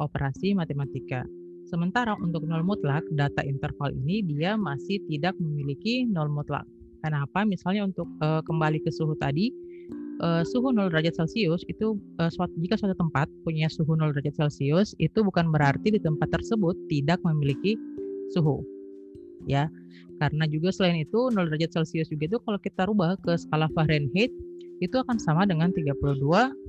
operasi 0.00 0.56
matematika. 0.56 1.22
Sementara 1.68 2.16
untuk 2.16 2.48
nol 2.48 2.64
mutlak, 2.64 3.04
data 3.12 3.44
interval 3.44 3.92
ini 3.92 4.24
dia 4.24 4.56
masih 4.56 5.04
tidak 5.12 5.36
memiliki 5.36 6.08
nol 6.08 6.32
mutlak. 6.32 6.64
Kenapa? 7.04 7.44
Misalnya 7.44 7.84
untuk 7.86 8.08
uh, 8.24 8.40
kembali 8.42 8.80
ke 8.82 8.90
suhu 8.90 9.14
tadi, 9.20 9.52
uh, 10.22 10.42
suhu 10.42 10.74
0 10.74 10.90
derajat 10.90 11.14
Celcius 11.14 11.62
itu 11.70 11.94
uh, 12.18 12.30
suatu, 12.30 12.54
jika 12.58 12.74
suatu 12.74 12.94
tempat 12.98 13.30
punya 13.46 13.70
suhu 13.70 13.94
0 13.94 14.14
derajat 14.14 14.34
Celcius 14.34 14.98
itu 14.98 15.22
bukan 15.22 15.50
berarti 15.54 15.94
di 15.94 16.00
tempat 16.02 16.30
tersebut 16.34 16.74
tidak 16.90 17.22
memiliki 17.22 17.78
suhu. 18.34 18.62
Ya. 19.46 19.70
Karena 20.18 20.50
juga 20.50 20.74
selain 20.74 20.98
itu 20.98 21.30
0 21.30 21.46
derajat 21.46 21.78
Celcius 21.78 22.10
juga 22.10 22.26
itu 22.26 22.38
kalau 22.42 22.58
kita 22.58 22.90
rubah 22.90 23.14
ke 23.22 23.38
skala 23.38 23.70
Fahrenheit 23.76 24.34
itu 24.78 24.94
akan 24.98 25.18
sama 25.18 25.42
dengan 25.42 25.74
32 25.74 26.18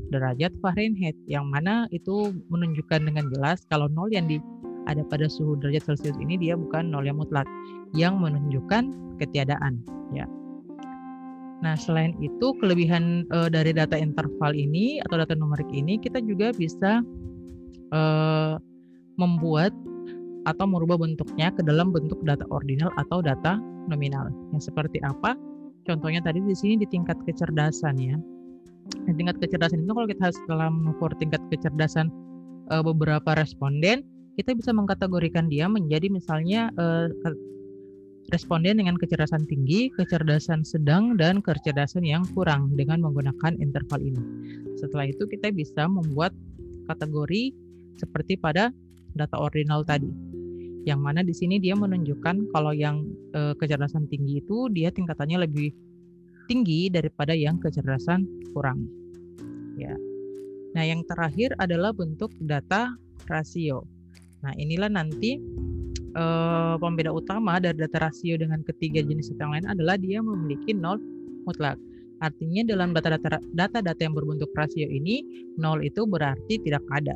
derajat 0.10 0.52
Fahrenheit 0.62 1.14
yang 1.30 1.46
mana 1.46 1.86
itu 1.94 2.34
menunjukkan 2.50 3.06
dengan 3.06 3.30
jelas 3.34 3.62
kalau 3.70 3.86
nol 3.90 4.10
yang 4.10 4.26
di 4.26 4.42
ada 4.90 5.06
pada 5.06 5.30
suhu 5.30 5.54
derajat 5.62 5.94
Celcius 5.94 6.18
ini 6.18 6.42
dia 6.42 6.58
bukan 6.58 6.90
nol 6.90 7.06
yang 7.06 7.22
mutlak 7.22 7.46
yang 7.94 8.18
menunjukkan 8.18 8.90
ketiadaan 9.22 9.78
ya. 10.14 10.26
Nah, 11.60 11.76
selain 11.76 12.16
itu 12.24 12.56
kelebihan 12.64 13.28
uh, 13.36 13.52
dari 13.52 13.76
data 13.76 14.00
interval 14.00 14.56
ini 14.56 15.04
atau 15.04 15.20
data 15.20 15.36
numerik 15.36 15.68
ini 15.76 16.00
kita 16.00 16.24
juga 16.24 16.56
bisa 16.56 17.04
uh, 17.92 18.56
membuat 19.20 19.76
atau 20.48 20.66
merubah 20.66 20.96
bentuknya 20.96 21.52
ke 21.52 21.60
dalam 21.62 21.92
bentuk 21.92 22.18
data 22.24 22.48
ordinal 22.48 22.90
atau 22.96 23.20
data 23.20 23.60
nominal. 23.92 24.32
Yang 24.56 24.72
seperti 24.72 25.04
apa? 25.04 25.36
Contohnya 25.88 26.20
tadi 26.24 26.44
di 26.44 26.56
sini 26.56 26.82
di 26.82 26.88
tingkat 26.90 27.18
kecerdasan 27.24 27.96
ya. 28.00 28.16
Di 29.06 29.14
tingkat 29.14 29.38
kecerdasan 29.38 29.86
itu 29.86 29.94
kalau 29.94 30.08
kita 30.10 30.34
setelah 30.34 30.68
mengukur 30.74 31.14
tingkat 31.18 31.42
kecerdasan 31.54 32.10
uh, 32.74 32.82
beberapa 32.82 33.38
responden, 33.38 34.02
kita 34.40 34.56
bisa 34.56 34.72
mengkategorikan 34.72 35.52
dia 35.52 35.68
menjadi 35.68 36.08
misalnya 36.10 36.74
uh, 36.80 37.10
responden 38.30 38.78
dengan 38.78 38.96
kecerdasan 38.96 39.46
tinggi, 39.50 39.90
kecerdasan 39.98 40.62
sedang, 40.62 41.18
dan 41.18 41.42
kecerdasan 41.42 42.06
yang 42.06 42.24
kurang 42.38 42.74
dengan 42.78 43.02
menggunakan 43.02 43.58
interval 43.58 44.00
ini. 44.00 44.22
Setelah 44.78 45.10
itu 45.10 45.26
kita 45.26 45.50
bisa 45.50 45.90
membuat 45.90 46.32
kategori 46.86 47.54
seperti 47.98 48.38
pada 48.38 48.72
data 49.18 49.36
ordinal 49.38 49.84
tadi. 49.84 50.10
Yang 50.88 51.00
mana 51.00 51.22
di 51.26 51.34
sini 51.36 51.60
dia 51.60 51.76
menunjukkan 51.76 52.56
kalau 52.56 52.72
yang 52.72 53.04
e, 53.36 53.54
kecerdasan 53.60 54.08
tinggi 54.08 54.40
itu 54.40 54.72
dia 54.72 54.90
tingkatannya 54.90 55.44
lebih 55.44 55.76
tinggi 56.50 56.90
daripada 56.90 57.36
yang 57.36 57.62
kecerdasan 57.62 58.26
kurang. 58.56 58.90
Ya. 59.78 59.94
Nah, 60.74 60.84
yang 60.86 61.06
terakhir 61.06 61.54
adalah 61.62 61.94
bentuk 61.94 62.34
data 62.42 62.94
rasio. 63.30 63.86
Nah, 64.42 64.54
inilah 64.58 64.90
nanti 64.90 65.38
uh, 66.18 66.76
pembeda 66.82 67.14
utama 67.14 67.62
dari 67.62 67.78
data 67.78 68.10
rasio 68.10 68.38
dengan 68.38 68.66
ketiga 68.66 69.06
jenis 69.06 69.30
data 69.36 69.50
lain 69.50 69.68
adalah 69.70 69.96
dia 69.98 70.22
memiliki 70.24 70.74
nol 70.74 70.98
mutlak. 71.46 71.78
Artinya 72.20 72.68
dalam 72.68 72.92
data-data 72.92 73.40
data-data 73.56 74.02
yang 74.04 74.12
berbentuk 74.12 74.52
rasio 74.58 74.84
ini 74.84 75.24
nol 75.56 75.80
itu 75.86 76.04
berarti 76.04 76.60
tidak 76.66 76.84
ada. 76.92 77.16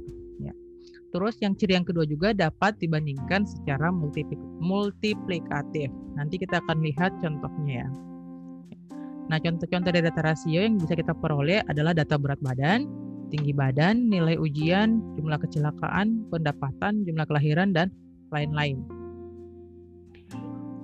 Terus 1.13 1.37
yang 1.45 1.53
ciri 1.53 1.77
yang 1.77 1.85
kedua 1.85 2.09
juga 2.09 2.33
dapat 2.33 2.73
dibandingkan 2.81 3.45
secara 3.45 3.93
multiplikatif. 3.93 5.93
Nanti 6.17 6.41
kita 6.41 6.57
akan 6.65 6.81
lihat 6.81 7.13
contohnya 7.21 7.85
ya. 7.85 7.89
Nah 9.29 9.37
contoh-contoh 9.37 9.93
dari 9.93 10.03
data 10.03 10.21
rasio 10.25 10.65
yang 10.65 10.81
bisa 10.81 10.97
kita 10.97 11.13
peroleh 11.13 11.61
adalah 11.69 11.93
data 11.93 12.17
berat 12.17 12.41
badan, 12.41 12.89
tinggi 13.29 13.53
badan, 13.53 14.09
nilai 14.09 14.41
ujian, 14.41 15.01
jumlah 15.17 15.37
kecelakaan, 15.41 16.25
pendapatan, 16.33 17.01
jumlah 17.01 17.25
kelahiran, 17.29 17.73
dan 17.73 17.89
lain-lain. 18.29 18.85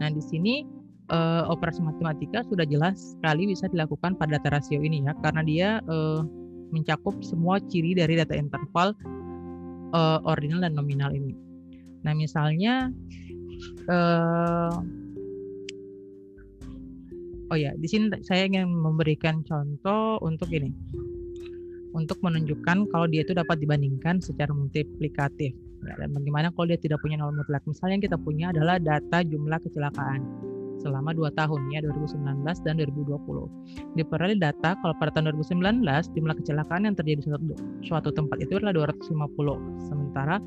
Nah, 0.01 0.09
di 0.09 0.23
sini 0.23 0.65
uh, 1.13 1.45
operasi 1.51 1.85
matematika 1.85 2.41
sudah 2.47 2.65
jelas 2.65 3.13
sekali 3.17 3.45
bisa 3.45 3.69
dilakukan 3.69 4.17
pada 4.17 4.41
data 4.41 4.57
rasio 4.57 4.81
ini 4.81 5.05
ya, 5.05 5.13
karena 5.21 5.41
dia 5.45 5.69
uh, 5.85 6.25
mencakup 6.73 7.21
semua 7.21 7.61
ciri 7.69 7.93
dari 7.93 8.17
data 8.17 8.33
interval 8.33 8.97
uh, 9.93 10.19
ordinal 10.25 10.63
dan 10.63 10.73
nominal 10.75 11.11
ini. 11.13 11.35
Nah, 12.03 12.15
misalnya 12.15 12.89
uh, 13.91 14.73
Oh 17.49 17.57
ya, 17.57 17.73
di 17.73 17.89
sini 17.89 18.13
saya 18.21 18.45
ingin 18.45 18.69
memberikan 18.69 19.41
contoh 19.41 20.21
untuk 20.21 20.53
ini. 20.53 20.69
Untuk 21.97 22.21
menunjukkan 22.21 22.93
kalau 22.93 23.09
dia 23.09 23.25
itu 23.25 23.33
dapat 23.33 23.57
dibandingkan 23.57 24.21
secara 24.21 24.53
multiplikatif. 24.53 25.57
Ya, 25.81 25.97
dan 25.97 26.13
bagaimana 26.13 26.53
kalau 26.53 26.69
dia 26.69 26.77
tidak 26.77 27.01
punya 27.01 27.17
nol 27.17 27.33
mutlak? 27.33 27.65
Misalnya 27.65 27.97
yang 27.97 28.05
kita 28.05 28.17
punya 28.21 28.45
adalah 28.53 28.77
data 28.77 29.25
jumlah 29.25 29.57
kecelakaan 29.65 30.21
selama 30.79 31.11
dua 31.11 31.29
tahun 31.35 31.69
ya 31.71 31.83
2019 31.83 32.43
dan 32.43 32.73
2020. 32.79 33.99
Diperoleh 33.99 34.39
data 34.39 34.79
kalau 34.79 34.95
pada 34.97 35.11
tahun 35.13 35.35
2019 35.35 35.83
jumlah 36.15 36.35
kecelakaan 36.39 36.87
yang 36.87 36.95
terjadi 36.95 37.19
di 37.19 37.25
suatu, 37.27 37.45
suatu 37.83 38.09
tempat 38.15 38.39
itu 38.39 38.57
adalah 38.57 38.87
250. 38.87 39.85
Sementara 39.85 40.39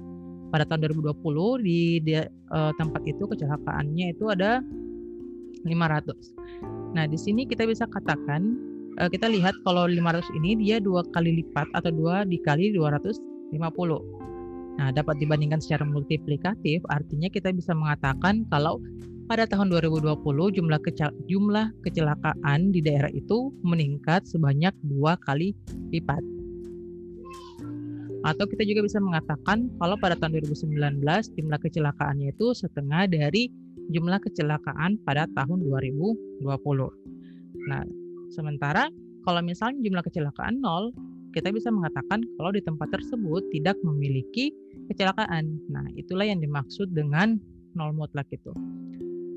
pada 0.52 0.64
tahun 0.68 0.92
2020 0.92 1.64
di, 1.64 1.80
di 2.04 2.14
uh, 2.52 2.72
tempat 2.76 3.02
itu 3.08 3.24
kecelakaannya 3.24 4.12
itu 4.12 4.24
ada 4.28 4.60
500. 5.64 6.96
Nah, 6.96 7.04
di 7.08 7.16
sini 7.16 7.48
kita 7.48 7.64
bisa 7.64 7.88
katakan 7.88 8.56
uh, 9.00 9.08
kita 9.08 9.28
lihat 9.28 9.56
kalau 9.64 9.88
500 9.88 10.28
ini 10.42 10.60
dia 10.60 10.76
dua 10.80 11.04
kali 11.12 11.40
lipat 11.40 11.68
atau 11.76 11.88
dua 11.92 12.24
dikali 12.28 12.74
250 12.76 14.22
Nah, 14.72 14.88
dapat 14.88 15.20
dibandingkan 15.20 15.60
secara 15.60 15.84
multiplikatif, 15.84 16.80
artinya 16.88 17.28
kita 17.28 17.52
bisa 17.52 17.76
mengatakan 17.76 18.48
kalau 18.48 18.80
pada 19.32 19.48
tahun 19.48 19.72
2020 19.72 20.12
jumlah 20.60 20.80
kecel 20.84 21.08
jumlah 21.24 21.72
kecelakaan 21.80 22.68
di 22.68 22.84
daerah 22.84 23.08
itu 23.16 23.48
meningkat 23.64 24.28
sebanyak 24.28 24.76
dua 24.84 25.16
kali 25.24 25.56
lipat. 25.88 26.20
Atau 28.28 28.44
kita 28.44 28.60
juga 28.68 28.84
bisa 28.84 29.00
mengatakan 29.00 29.72
kalau 29.80 29.96
pada 29.96 30.20
tahun 30.20 30.36
2019 30.44 31.00
jumlah 31.32 31.58
kecelakaannya 31.64 32.36
itu 32.36 32.52
setengah 32.52 33.08
dari 33.08 33.48
jumlah 33.88 34.20
kecelakaan 34.20 35.00
pada 35.00 35.24
tahun 35.32 35.64
2020. 35.64 36.44
Nah, 37.72 37.88
sementara 38.36 38.92
kalau 39.24 39.40
misalnya 39.40 39.80
jumlah 39.80 40.04
kecelakaan 40.12 40.60
nol, 40.60 40.92
kita 41.32 41.48
bisa 41.56 41.72
mengatakan 41.72 42.20
kalau 42.36 42.52
di 42.52 42.60
tempat 42.60 42.92
tersebut 42.92 43.48
tidak 43.48 43.80
memiliki 43.80 44.52
kecelakaan. 44.92 45.56
Nah, 45.72 45.88
itulah 45.96 46.28
yang 46.28 46.44
dimaksud 46.44 46.92
dengan 46.92 47.40
nol 47.72 47.96
mutlak 47.96 48.28
itu. 48.28 48.52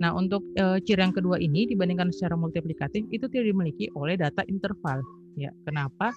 Nah, 0.02 0.12
untuk 0.12 0.44
e, 0.60 0.80
ciri 0.84 1.02
yang 1.02 1.16
kedua 1.16 1.40
ini 1.40 1.66
dibandingkan 1.70 2.12
secara 2.12 2.36
multiplikatif 2.36 3.08
itu 3.12 3.26
tidak 3.32 3.56
dimiliki 3.56 3.86
oleh 3.96 4.20
data 4.20 4.44
interval. 4.52 5.00
Ya, 5.40 5.52
kenapa? 5.64 6.12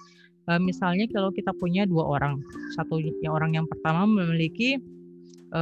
E, 0.47 0.59
misalnya 0.59 1.07
kalau 1.11 1.31
kita 1.31 1.55
punya 1.55 1.87
dua 1.87 2.19
orang, 2.19 2.43
satu 2.75 2.99
orang 3.29 3.55
yang 3.55 3.67
pertama 3.67 4.03
memiliki 4.03 4.79
e, 5.51 5.61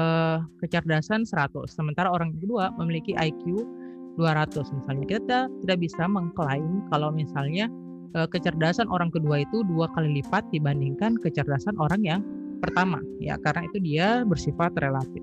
kecerdasan 0.66 1.26
100, 1.26 1.70
sementara 1.70 2.10
orang 2.10 2.34
kedua 2.42 2.74
memiliki 2.82 3.14
IQ 3.14 3.64
200 4.18 4.66
misalnya. 4.74 5.06
Kita 5.06 5.40
tidak 5.66 5.78
bisa 5.78 6.10
mengklaim 6.10 6.82
kalau 6.90 7.14
misalnya 7.14 7.70
Eh, 8.18 8.28
kecerdasan 8.34 8.90
orang 8.90 9.14
kedua 9.14 9.46
itu 9.46 9.62
dua 9.68 9.86
kali 9.94 10.24
lipat 10.24 10.48
dibandingkan 10.50 11.20
kecerdasan 11.22 11.76
orang 11.76 12.02
yang 12.02 12.22
pertama 12.64 12.98
ya 13.22 13.38
karena 13.38 13.68
itu 13.70 13.78
dia 13.84 14.08
bersifat 14.26 14.74
relatif. 14.82 15.22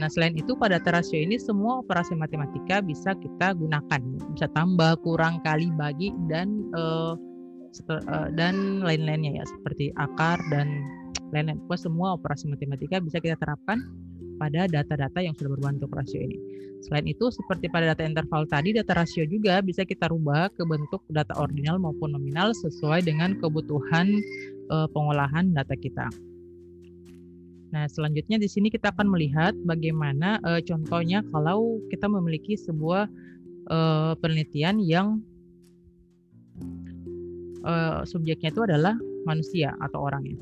Nah 0.00 0.08
selain 0.08 0.32
itu 0.32 0.56
pada 0.56 0.80
rasio 0.80 1.20
ini 1.20 1.36
semua 1.36 1.84
operasi 1.84 2.16
matematika 2.16 2.80
bisa 2.80 3.12
kita 3.20 3.52
gunakan 3.52 4.00
bisa 4.32 4.48
tambah 4.56 4.96
kurang 5.04 5.44
kali 5.44 5.68
bagi 5.76 6.10
dan 6.32 6.64
uh, 6.72 7.14
dan 8.34 8.82
lain-lainnya 8.82 9.38
ya 9.38 9.44
seperti 9.44 9.92
akar 10.00 10.40
dan 10.48 10.82
lain-lain. 11.30 11.60
Semua 11.76 12.16
operasi 12.16 12.48
matematika 12.48 12.98
bisa 12.98 13.20
kita 13.20 13.36
terapkan 13.38 13.78
pada 14.40 14.64
data-data 14.64 15.20
yang 15.20 15.36
sudah 15.36 15.52
berbentuk 15.52 15.92
rasio 15.92 16.16
ini. 16.16 16.40
Selain 16.80 17.04
itu, 17.04 17.28
seperti 17.28 17.68
pada 17.68 17.92
data 17.92 18.08
interval 18.08 18.48
tadi, 18.48 18.72
data 18.72 18.96
rasio 18.96 19.28
juga 19.28 19.60
bisa 19.60 19.84
kita 19.84 20.08
rubah 20.08 20.48
ke 20.56 20.64
bentuk 20.64 21.04
data 21.12 21.36
ordinal 21.36 21.76
maupun 21.76 22.16
nominal 22.16 22.56
sesuai 22.56 23.04
dengan 23.04 23.36
kebutuhan 23.36 24.08
e, 24.72 24.76
pengolahan 24.96 25.52
data 25.52 25.76
kita. 25.76 26.08
Nah, 27.70 27.86
selanjutnya 27.86 28.36
di 28.42 28.50
sini 28.50 28.66
kita 28.66 28.90
akan 28.90 29.06
melihat 29.06 29.54
bagaimana 29.62 30.42
e, 30.42 30.58
contohnya 30.66 31.22
kalau 31.30 31.78
kita 31.86 32.10
memiliki 32.10 32.58
sebuah 32.58 33.06
e, 33.70 33.78
penelitian 34.18 34.82
yang 34.82 35.22
e, 37.62 37.74
subjeknya 38.02 38.50
itu 38.50 38.62
adalah 38.66 38.98
manusia 39.24 39.76
atau 39.78 40.08
orangnya. 40.08 40.40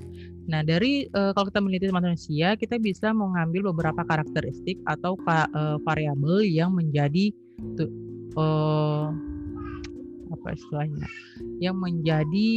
Nah, 0.49 0.65
dari 0.65 1.05
uh, 1.13 1.37
kalau 1.37 1.53
kita 1.53 1.61
meneliti 1.61 1.93
manusia, 1.93 2.57
kita 2.57 2.81
bisa 2.81 3.13
mengambil 3.13 3.69
beberapa 3.69 4.01
karakteristik 4.01 4.81
atau 4.89 5.13
uh, 5.29 5.77
variabel 5.85 6.41
yang 6.41 6.73
menjadi 6.73 7.29
uh, 8.41 9.13
apa 10.33 10.49
istilahnya, 10.57 11.05
yang 11.61 11.77
menjadi 11.77 12.51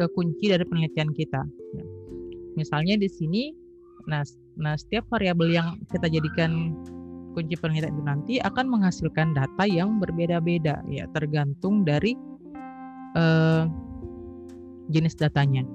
uh, 0.00 0.08
kunci 0.16 0.48
dari 0.48 0.64
penelitian 0.64 1.12
kita. 1.12 1.44
Ya. 1.76 1.84
Misalnya 2.56 2.96
di 2.96 3.08
sini, 3.12 3.52
nah, 4.06 4.22
nah 4.56 4.74
setiap 4.78 5.06
variabel 5.12 5.52
yang 5.52 5.68
kita 5.90 6.08
jadikan 6.08 6.74
kunci 7.36 7.52
penelitian 7.60 7.92
itu 7.92 8.02
nanti 8.02 8.34
akan 8.40 8.66
menghasilkan 8.72 9.36
data 9.36 9.64
yang 9.68 10.00
berbeda-beda 10.00 10.80
ya 10.88 11.04
tergantung 11.12 11.84
dari 11.84 12.16
uh, 13.12 13.68
jenis 14.88 15.18
datanya. 15.18 15.66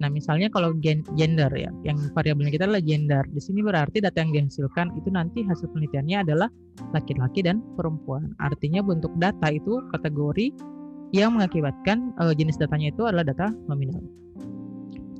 Nah, 0.00 0.08
misalnya 0.08 0.48
kalau 0.48 0.72
gender 0.80 1.52
ya, 1.52 1.68
yang 1.84 2.00
variabelnya 2.16 2.56
kita 2.56 2.64
adalah 2.64 2.80
gender. 2.80 3.20
Di 3.36 3.40
sini 3.44 3.60
berarti 3.60 4.00
data 4.00 4.16
yang 4.24 4.32
dihasilkan 4.32 4.96
itu 4.96 5.12
nanti 5.12 5.44
hasil 5.44 5.68
penelitiannya 5.76 6.24
adalah 6.24 6.48
laki-laki 6.96 7.44
dan 7.44 7.60
perempuan. 7.76 8.32
Artinya 8.40 8.80
bentuk 8.80 9.12
data 9.20 9.52
itu 9.52 9.84
kategori 9.92 10.56
yang 11.12 11.36
mengakibatkan 11.36 12.16
uh, 12.16 12.32
jenis 12.32 12.56
datanya 12.56 12.88
itu 12.96 13.04
adalah 13.04 13.28
data 13.28 13.52
nominal. 13.68 14.00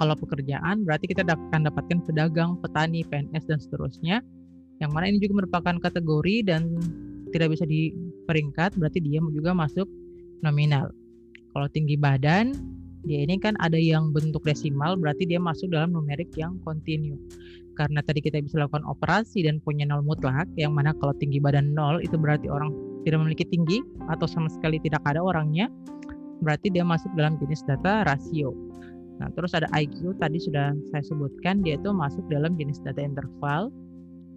Kalau 0.00 0.16
pekerjaan 0.16 0.88
berarti 0.88 1.12
kita 1.12 1.28
akan 1.28 1.68
dapatkan 1.68 2.00
pedagang, 2.08 2.56
petani, 2.64 3.04
PNS 3.04 3.44
dan 3.52 3.58
seterusnya. 3.60 4.24
Yang 4.80 4.90
mana 4.96 5.04
ini 5.12 5.20
juga 5.20 5.44
merupakan 5.44 5.76
kategori 5.76 6.48
dan 6.48 6.72
tidak 7.36 7.52
bisa 7.52 7.68
diperingkat 7.68 8.80
berarti 8.80 9.04
dia 9.04 9.20
juga 9.20 9.52
masuk 9.52 9.84
nominal. 10.40 10.88
Kalau 11.52 11.68
tinggi 11.68 12.00
badan 12.00 12.56
dia 13.04 13.24
ini 13.24 13.40
kan 13.40 13.56
ada 13.60 13.80
yang 13.80 14.12
bentuk 14.12 14.44
desimal 14.44 14.96
berarti 14.96 15.24
dia 15.24 15.40
masuk 15.40 15.72
dalam 15.72 15.92
numerik 15.96 16.28
yang 16.36 16.60
kontinu 16.64 17.16
karena 17.78 18.04
tadi 18.04 18.20
kita 18.20 18.44
bisa 18.44 18.60
lakukan 18.60 18.84
operasi 18.84 19.40
dan 19.48 19.56
punya 19.64 19.88
nol 19.88 20.04
mutlak 20.04 20.44
yang 20.60 20.76
mana 20.76 20.92
kalau 21.00 21.16
tinggi 21.16 21.40
badan 21.40 21.72
nol 21.72 21.96
itu 22.04 22.20
berarti 22.20 22.52
orang 22.52 22.68
tidak 23.08 23.24
memiliki 23.24 23.48
tinggi 23.48 23.80
atau 24.12 24.28
sama 24.28 24.52
sekali 24.52 24.76
tidak 24.84 25.00
ada 25.08 25.24
orangnya 25.24 25.72
berarti 26.44 26.68
dia 26.68 26.84
masuk 26.84 27.08
dalam 27.16 27.40
jenis 27.40 27.64
data 27.64 28.04
rasio 28.04 28.52
nah 29.20 29.28
terus 29.36 29.52
ada 29.52 29.68
IQ 29.76 30.16
tadi 30.16 30.40
sudah 30.40 30.72
saya 30.88 31.04
sebutkan 31.04 31.60
dia 31.60 31.76
itu 31.76 31.92
masuk 31.92 32.24
dalam 32.32 32.56
jenis 32.56 32.80
data 32.80 33.04
interval. 33.04 33.68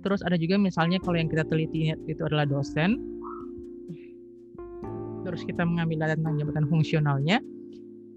Terus 0.03 0.19
ada 0.27 0.35
juga 0.35 0.59
misalnya 0.59 0.99
kalau 0.99 1.15
yang 1.15 1.31
kita 1.31 1.47
teliti 1.47 1.95
itu 1.95 2.21
adalah 2.27 2.43
dosen. 2.43 2.99
Terus 5.23 5.47
kita 5.47 5.63
mengambil 5.63 6.03
data 6.03 6.19
tentang 6.19 6.35
jabatan 6.35 6.65
fungsionalnya. 6.67 7.39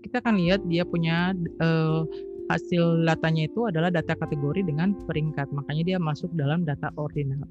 Kita 0.02 0.18
akan 0.18 0.35
lihat 0.42 0.66
dia 0.66 0.82
punya 0.82 1.30
uh, 1.62 2.02
hasil 2.50 3.06
datanya 3.06 3.46
itu 3.46 3.70
adalah 3.70 3.94
data 3.94 4.18
kategori 4.18 4.66
dengan 4.66 4.99
peringkat. 5.06 5.46
Makanya 5.54 5.94
dia 5.94 5.99
masuk 6.02 6.35
dalam 6.35 6.66
data 6.66 6.90
ordinal. 6.99 7.46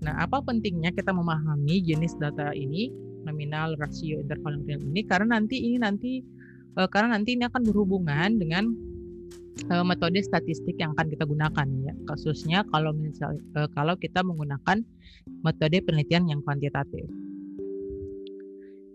Nah, 0.00 0.16
apa 0.16 0.40
pentingnya 0.40 0.92
kita 0.96 1.12
memahami 1.12 1.84
jenis 1.84 2.16
data 2.16 2.56
ini, 2.56 2.88
nominal, 3.28 3.76
rasio, 3.76 4.20
interval, 4.20 4.56
ordinal 4.56 4.80
ini. 4.80 5.04
Karena 5.04 5.36
nanti 5.40 5.56
ini 5.60 5.76
nanti 5.76 6.24
uh, 6.78 6.88
karena 6.90 7.18
nanti 7.18 7.34
ini 7.34 7.48
akan 7.48 7.62
berhubungan 7.66 8.38
dengan 8.38 8.70
uh, 9.70 9.84
metode 9.86 10.20
statistik 10.22 10.78
yang 10.78 10.94
akan 10.94 11.10
kita 11.10 11.24
gunakan 11.26 11.66
ya. 11.82 11.94
Kasusnya 12.06 12.66
kalau 12.70 12.94
misal 12.94 13.38
uh, 13.58 13.68
kalau 13.74 13.96
kita 13.98 14.22
menggunakan 14.22 14.84
metode 15.42 15.78
penelitian 15.82 16.30
yang 16.30 16.40
kuantitatif. 16.44 17.06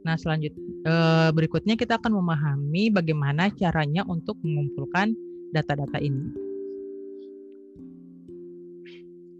Nah, 0.05 0.13
selanjutnya 0.21 0.61
eh, 0.85 1.29
berikutnya 1.33 1.73
kita 1.73 1.97
akan 1.97 2.21
memahami 2.21 2.93
bagaimana 2.93 3.49
caranya 3.49 4.05
untuk 4.05 4.37
mengumpulkan 4.45 5.17
data-data 5.49 5.97
ini. 5.97 6.29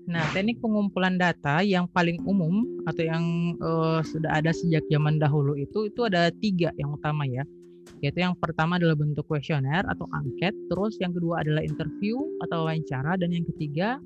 Nah, 0.10 0.26
teknik 0.34 0.58
pengumpulan 0.62 1.22
data 1.22 1.62
yang 1.62 1.86
paling 1.90 2.18
umum 2.26 2.66
atau 2.86 3.02
yang 3.02 3.26
uh, 3.58 4.06
sudah 4.06 4.38
ada 4.38 4.54
sejak 4.54 4.86
zaman 4.90 5.18
dahulu 5.18 5.58
itu 5.58 5.90
itu 5.90 6.02
ada 6.06 6.30
tiga 6.30 6.70
yang 6.78 6.94
utama 6.94 7.26
ya. 7.26 7.42
Yaitu 8.04 8.22
yang 8.22 8.36
pertama 8.38 8.78
adalah 8.78 8.98
bentuk 8.98 9.26
kuesioner 9.26 9.82
atau 9.88 10.06
angket, 10.14 10.54
terus 10.70 10.98
yang 11.02 11.16
kedua 11.16 11.42
adalah 11.42 11.64
interview 11.64 12.20
atau 12.46 12.68
wawancara, 12.68 13.18
dan 13.18 13.32
yang 13.32 13.46
ketiga 13.56 13.98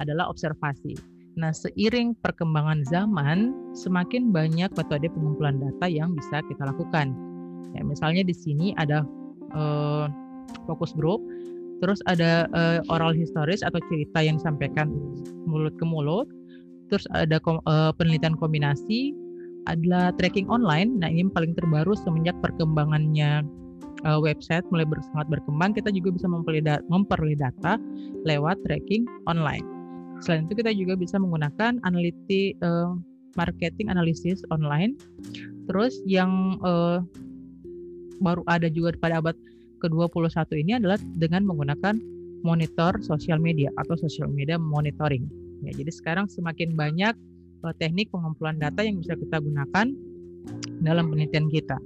adalah 0.00 0.30
observasi. 0.30 0.96
Nah, 1.36 1.48
seiring 1.52 2.12
perkembangan 2.20 2.84
zaman, 2.84 3.56
semakin 3.72 4.32
banyak 4.32 4.68
metode 4.76 5.08
pengumpulan 5.08 5.56
data 5.56 5.88
yang 5.88 6.12
bisa 6.12 6.44
kita 6.44 6.68
lakukan. 6.68 7.16
Ya, 7.72 7.80
misalnya 7.80 8.20
di 8.20 8.36
sini 8.36 8.76
ada 8.76 9.00
uh, 9.56 10.12
fokus 10.68 10.92
group, 10.92 11.24
terus 11.80 12.04
ada 12.04 12.44
uh, 12.52 12.84
oral 12.92 13.16
historis 13.16 13.64
atau 13.64 13.80
cerita 13.88 14.20
yang 14.20 14.36
disampaikan 14.36 14.92
mulut 15.48 15.72
ke 15.80 15.84
mulut, 15.88 16.28
terus 16.92 17.08
ada 17.16 17.40
kom 17.40 17.64
uh, 17.64 17.96
penelitian 17.96 18.36
kombinasi, 18.36 19.16
adalah 19.70 20.10
tracking 20.18 20.50
online. 20.50 20.98
Nah, 20.98 21.10
ini 21.10 21.30
paling 21.30 21.54
terbaru 21.54 21.94
semenjak 21.94 22.34
perkembangannya 22.42 23.46
uh, 24.06 24.18
website 24.18 24.66
mulai 24.74 24.86
ber 24.86 24.98
sangat 25.12 25.38
berkembang, 25.38 25.74
kita 25.74 25.90
juga 25.94 26.14
bisa 26.14 26.26
memperoleh 26.90 27.36
data 27.38 27.78
lewat 28.26 28.58
tracking 28.66 29.06
online. 29.30 29.64
Selain 30.22 30.46
itu 30.46 30.54
kita 30.54 30.70
juga 30.70 30.94
bisa 30.94 31.18
menggunakan 31.18 31.82
analiti 31.82 32.54
uh, 32.62 32.94
marketing 33.34 33.90
analisis 33.90 34.42
online. 34.54 34.94
Terus 35.66 35.98
yang 36.06 36.58
uh, 36.62 37.02
baru 38.22 38.42
ada 38.46 38.70
juga 38.70 38.94
pada 38.98 39.18
abad 39.18 39.34
ke-21 39.82 40.38
ini 40.62 40.78
adalah 40.78 40.98
dengan 41.18 41.42
menggunakan 41.42 41.98
monitor 42.46 42.94
sosial 43.02 43.38
media 43.42 43.70
atau 43.78 43.98
social 43.98 44.30
media 44.30 44.58
monitoring. 44.58 45.26
Ya, 45.62 45.74
jadi 45.74 45.90
sekarang 45.90 46.26
semakin 46.26 46.74
banyak 46.74 47.14
teknik 47.78 48.10
pengumpulan 48.10 48.58
data 48.58 48.82
yang 48.82 48.98
bisa 48.98 49.14
kita 49.14 49.38
gunakan 49.38 49.86
dalam 50.82 51.04
penelitian 51.14 51.46
kita. 51.46 51.78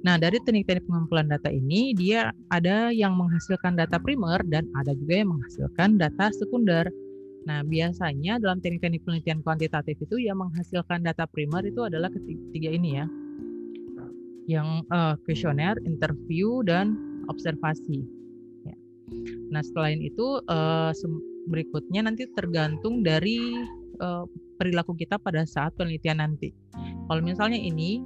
Nah, 0.00 0.16
dari 0.16 0.40
teknik-teknik 0.40 0.88
pengumpulan 0.88 1.28
data 1.28 1.52
ini, 1.52 1.92
dia 1.92 2.32
ada 2.48 2.88
yang 2.88 3.20
menghasilkan 3.20 3.76
data 3.76 4.00
primer 4.00 4.40
dan 4.48 4.64
ada 4.80 4.96
juga 4.96 5.20
yang 5.20 5.36
menghasilkan 5.36 6.00
data 6.00 6.32
sekunder. 6.32 6.88
Nah, 7.44 7.60
biasanya 7.60 8.40
dalam 8.40 8.64
teknik-teknik 8.64 9.04
penelitian 9.04 9.44
kuantitatif 9.44 10.00
itu 10.00 10.16
yang 10.24 10.40
menghasilkan 10.40 11.04
data 11.04 11.28
primer 11.28 11.68
itu 11.68 11.84
adalah 11.84 12.08
ketiga 12.08 12.72
ini 12.72 12.96
ya. 12.96 13.06
Yang 14.48 14.68
uh, 14.88 15.14
kuesioner, 15.28 15.76
interview 15.84 16.64
dan 16.64 16.96
observasi. 17.28 18.00
Ya. 18.64 18.76
Nah, 19.52 19.60
selain 19.60 20.00
itu 20.00 20.40
uh, 20.48 20.96
berikutnya 21.52 22.08
nanti 22.08 22.24
tergantung 22.32 23.04
dari 23.04 23.52
uh, 24.00 24.24
perilaku 24.58 24.96
kita 24.96 25.20
pada 25.20 25.44
saat 25.46 25.76
penelitian 25.76 26.18
nanti. 26.18 26.50
Kalau 27.06 27.22
misalnya 27.22 27.56
ini 27.60 28.02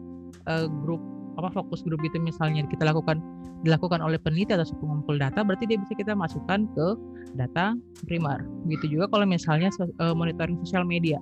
uh, 0.51 0.69
grup 0.85 1.01
apa 1.35 1.51
fokus 1.51 1.83
grup 1.83 1.99
itu 2.07 2.19
misalnya 2.23 2.63
kita 2.71 2.87
lakukan 2.87 3.19
dilakukan 3.67 3.99
oleh 3.99 4.21
peneliti 4.21 4.55
atau 4.55 4.69
pengumpul 4.77 5.17
data 5.19 5.41
berarti 5.43 5.67
dia 5.67 5.81
bisa 5.81 5.97
kita 5.97 6.13
masukkan 6.13 6.69
ke 6.77 6.87
data 7.35 7.75
primer. 8.05 8.45
Begitu 8.69 8.99
juga 8.99 9.11
kalau 9.11 9.27
misalnya 9.27 9.73
uh, 9.99 10.15
monitoring 10.15 10.61
sosial 10.63 10.85
media. 10.85 11.19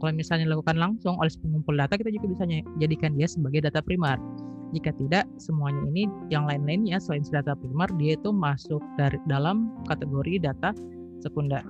Kalau 0.00 0.16
misalnya 0.16 0.48
dilakukan 0.48 0.80
langsung 0.80 1.20
oleh 1.20 1.28
pengumpul 1.44 1.76
data 1.76 1.92
kita 1.92 2.08
juga 2.08 2.32
bisa 2.32 2.44
jadikan 2.80 3.12
dia 3.20 3.28
sebagai 3.28 3.68
data 3.68 3.84
primer. 3.84 4.16
Jika 4.70 4.94
tidak, 4.96 5.26
semuanya 5.36 5.82
ini 5.90 6.06
yang 6.30 6.46
lain-lainnya 6.46 7.02
selain 7.02 7.26
data 7.26 7.58
primer 7.58 7.90
dia 7.98 8.14
itu 8.14 8.30
masuk 8.30 8.80
dari 8.96 9.18
dalam 9.26 9.68
kategori 9.90 10.40
data 10.40 10.72
sekunder. 11.20 11.60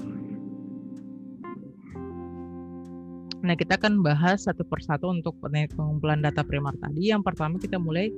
Nah, 3.41 3.57
kita 3.57 3.81
akan 3.81 4.05
bahas 4.05 4.45
satu 4.45 4.61
persatu 4.69 5.09
untuk 5.09 5.33
pengumpulan 5.41 6.21
data 6.21 6.45
primer 6.45 6.77
tadi. 6.77 7.09
Yang 7.09 7.33
pertama 7.33 7.57
kita 7.57 7.81
mulai 7.81 8.13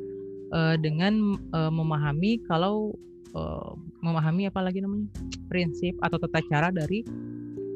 uh, 0.51 0.75
dengan 0.75 1.39
uh, 1.55 1.71
memahami 1.71 2.43
kalau 2.51 2.91
uh, 3.39 3.79
memahami 4.03 4.51
apa 4.51 4.67
lagi 4.67 4.83
namanya 4.83 5.07
prinsip 5.47 5.95
atau 6.03 6.19
tata 6.19 6.43
cara 6.51 6.75
dari 6.75 7.07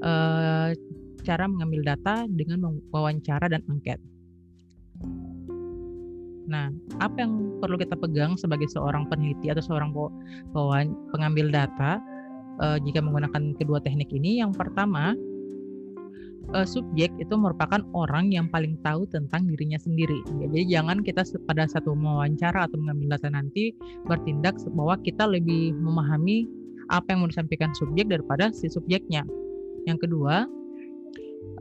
uh, 0.02 0.74
cara 1.22 1.44
mengambil 1.46 1.86
data 1.86 2.26
dengan 2.26 2.82
wawancara 2.90 3.46
dan 3.46 3.62
angket. 3.70 4.02
Nah, 6.46 6.70
apa 7.02 7.26
yang 7.26 7.58
perlu 7.58 7.74
kita 7.78 7.98
pegang 7.98 8.38
sebagai 8.38 8.70
seorang 8.70 9.10
peneliti 9.10 9.50
atau 9.50 9.62
seorang 9.62 9.90
pengambil 11.10 11.50
data 11.50 11.98
jika 12.86 13.02
menggunakan 13.02 13.58
kedua 13.58 13.82
teknik 13.82 14.14
ini? 14.14 14.38
Yang 14.38 14.54
pertama, 14.54 15.18
uh, 16.54 16.66
subjek 16.66 17.10
itu 17.18 17.34
merupakan 17.34 17.82
orang 17.96 18.30
yang 18.30 18.46
paling 18.52 18.78
tahu 18.84 19.08
tentang 19.10 19.48
dirinya 19.50 19.80
sendiri. 19.80 20.20
Ya, 20.42 20.46
jadi 20.52 20.64
jangan 20.78 21.02
kita 21.02 21.24
pada 21.48 21.66
satu 21.66 21.96
wawancara 21.96 22.70
atau 22.70 22.76
mengambil 22.78 23.18
data 23.18 23.32
nanti 23.32 23.74
bertindak 24.06 24.58
bahwa 24.76 25.00
kita 25.02 25.26
lebih 25.26 25.74
memahami 25.74 26.46
apa 26.92 27.14
yang 27.14 27.26
mau 27.26 27.30
disampaikan 27.30 27.74
subjek 27.74 28.06
daripada 28.06 28.54
si 28.54 28.70
subjeknya. 28.70 29.26
Yang 29.86 30.06
kedua, 30.06 30.46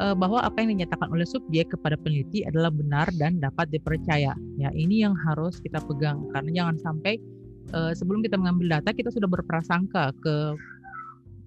uh, 0.01 0.15
bahwa 0.17 0.41
apa 0.41 0.61
yang 0.61 0.77
dinyatakan 0.77 1.09
oleh 1.09 1.25
subjek 1.25 1.73
kepada 1.73 1.97
peneliti 1.97 2.45
adalah 2.45 2.69
benar 2.69 3.09
dan 3.17 3.41
dapat 3.41 3.69
dipercaya. 3.73 4.33
Ya, 4.59 4.69
ini 4.73 5.01
yang 5.01 5.17
harus 5.17 5.57
kita 5.61 5.81
pegang 5.85 6.29
karena 6.33 6.63
jangan 6.63 6.75
sampai 6.81 7.17
uh, 7.73 7.93
sebelum 7.95 8.21
kita 8.21 8.37
mengambil 8.37 8.79
data 8.79 8.93
kita 8.93 9.09
sudah 9.09 9.29
berprasangka 9.29 10.13
ke 10.21 10.35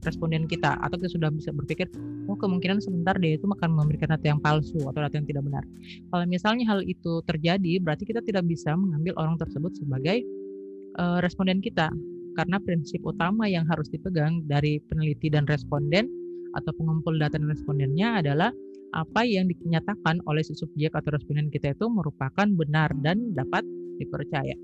responden 0.07 0.47
kita 0.47 0.79
atau 0.79 0.97
kita 0.99 1.11
sudah 1.11 1.31
bisa 1.35 1.51
berpikir 1.51 1.91
oh 2.31 2.39
kemungkinan 2.39 2.79
sebentar 2.79 3.19
dia 3.19 3.35
itu 3.35 3.47
akan 3.49 3.71
memberikan 3.75 4.15
data 4.15 4.27
yang 4.31 4.41
palsu 4.43 4.79
atau 4.87 5.01
data 5.01 5.15
yang 5.19 5.27
tidak 5.27 5.43
benar. 5.47 5.65
Kalau 6.13 6.25
misalnya 6.29 6.65
hal 6.71 6.81
itu 6.87 7.23
terjadi 7.27 7.83
berarti 7.83 8.05
kita 8.07 8.23
tidak 8.23 8.47
bisa 8.47 8.77
mengambil 8.79 9.17
orang 9.19 9.35
tersebut 9.41 9.75
sebagai 9.75 10.23
uh, 11.01 11.19
responden 11.25 11.59
kita 11.59 11.91
karena 12.39 12.63
prinsip 12.63 13.03
utama 13.03 13.51
yang 13.51 13.67
harus 13.67 13.91
dipegang 13.91 14.47
dari 14.47 14.79
peneliti 14.87 15.27
dan 15.27 15.43
responden 15.51 16.07
atau 16.55 16.71
pengumpul 16.79 17.19
data 17.19 17.37
dan 17.37 17.51
respondennya 17.51 18.23
adalah 18.23 18.51
apa 18.97 19.21
yang 19.27 19.45
dinyatakan 19.51 20.23
oleh 20.25 20.41
si 20.41 20.57
subjek 20.57 20.97
atau 20.97 21.13
responden 21.13 21.53
kita 21.53 21.77
itu 21.77 21.87
merupakan 21.93 22.49
benar 22.49 22.89
dan 23.05 23.37
dapat 23.37 23.67
dipercaya. 24.01 24.57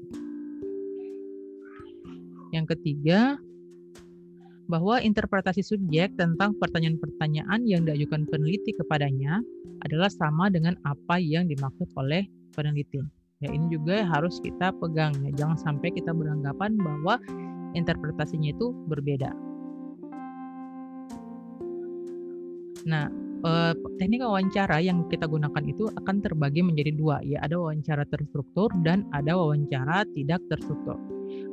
Yang 2.54 2.78
ketiga, 2.78 3.36
bahwa 4.66 5.00
interpretasi 5.00 5.60
subjek 5.60 6.16
tentang 6.16 6.56
pertanyaan-pertanyaan 6.56 7.68
yang 7.68 7.84
diajukan 7.84 8.24
peneliti 8.28 8.72
kepadanya 8.72 9.44
adalah 9.84 10.08
sama 10.08 10.48
dengan 10.48 10.72
apa 10.88 11.20
yang 11.20 11.44
dimaksud 11.44 11.88
oleh 12.00 12.24
peneliti. 12.56 13.04
Ya, 13.44 13.52
ini 13.52 13.68
juga 13.68 14.08
harus 14.08 14.40
kita 14.40 14.72
pegang 14.80 15.12
ya. 15.20 15.30
Jangan 15.44 15.58
sampai 15.60 15.92
kita 15.92 16.16
beranggapan 16.16 16.80
bahwa 16.80 17.20
interpretasinya 17.76 18.54
itu 18.54 18.72
berbeda. 18.88 19.34
Nah, 22.88 23.08
eh, 23.44 23.72
teknik 24.00 24.24
wawancara 24.24 24.80
yang 24.80 25.04
kita 25.12 25.28
gunakan 25.28 25.64
itu 25.68 25.92
akan 25.92 26.24
terbagi 26.24 26.64
menjadi 26.64 26.92
dua, 26.96 27.20
ya 27.20 27.44
ada 27.44 27.60
wawancara 27.60 28.08
terstruktur 28.08 28.72
dan 28.80 29.04
ada 29.12 29.36
wawancara 29.36 30.08
tidak 30.16 30.40
terstruktur. 30.48 30.96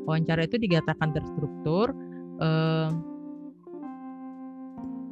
Wawancara 0.07 0.47
itu 0.47 0.59
dikatakan 0.59 1.15
terstruktur 1.15 1.91
eh, 2.41 2.89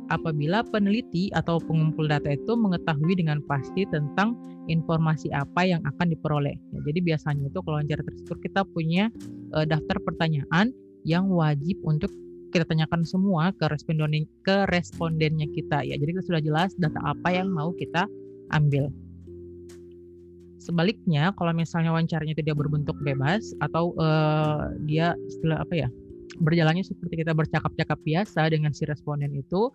apabila 0.10 0.66
peneliti 0.66 1.30
atau 1.38 1.62
pengumpul 1.62 2.10
data 2.10 2.34
itu 2.34 2.58
mengetahui 2.58 3.14
dengan 3.18 3.40
pasti 3.46 3.86
tentang 3.88 4.36
informasi 4.66 5.30
apa 5.34 5.66
yang 5.66 5.82
akan 5.86 6.14
diperoleh. 6.14 6.58
Ya, 6.74 6.80
jadi 6.90 7.00
biasanya 7.14 7.50
itu 7.50 7.60
kalau 7.62 7.78
wawancara 7.78 8.02
terstruktur 8.02 8.38
kita 8.42 8.62
punya 8.74 9.14
uh, 9.54 9.66
daftar 9.66 9.98
pertanyaan 10.02 10.74
yang 11.06 11.30
wajib 11.30 11.78
untuk 11.86 12.10
kita 12.50 12.66
tanyakan 12.66 13.06
semua 13.06 13.54
ke 13.54 13.70
responden 13.70 14.26
ke 14.42 14.66
respondennya 14.74 15.46
kita 15.54 15.86
ya. 15.86 15.96
Jadi 15.98 16.18
kita 16.18 16.26
sudah 16.26 16.42
jelas 16.42 16.74
data 16.82 16.98
apa 17.06 17.30
yang 17.30 17.54
mau 17.54 17.70
kita 17.78 18.10
ambil. 18.50 18.90
Sebaliknya, 20.60 21.32
kalau 21.40 21.56
misalnya 21.56 21.96
wawancaranya 21.96 22.36
tidak 22.36 22.60
berbentuk 22.60 22.94
bebas 23.00 23.56
atau 23.64 23.96
uh, 23.96 24.70
dia 24.86 25.16
istilah 25.30 25.64
apa 25.64 25.88
ya 25.88 25.90
berjalannya 26.40 26.84
seperti 26.84 27.24
kita 27.24 27.36
bercakap-cakap 27.36 28.00
biasa 28.04 28.50
dengan 28.50 28.72
si 28.72 28.88
responden 28.88 29.36
itu 29.36 29.70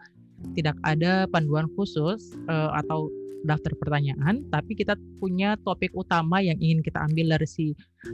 tidak 0.59 0.77
ada 0.85 1.29
panduan 1.31 1.71
khusus 1.79 2.35
uh, 2.51 2.75
atau 2.77 3.09
daftar 3.45 3.77
pertanyaan, 3.77 4.41
tapi 4.49 4.73
kita 4.73 4.97
punya 5.21 5.55
topik 5.69 5.93
utama 5.93 6.41
yang 6.41 6.57
ingin 6.59 6.81
kita 6.81 6.97
ambil 7.05 7.37
dari 7.37 7.45
si 7.45 7.67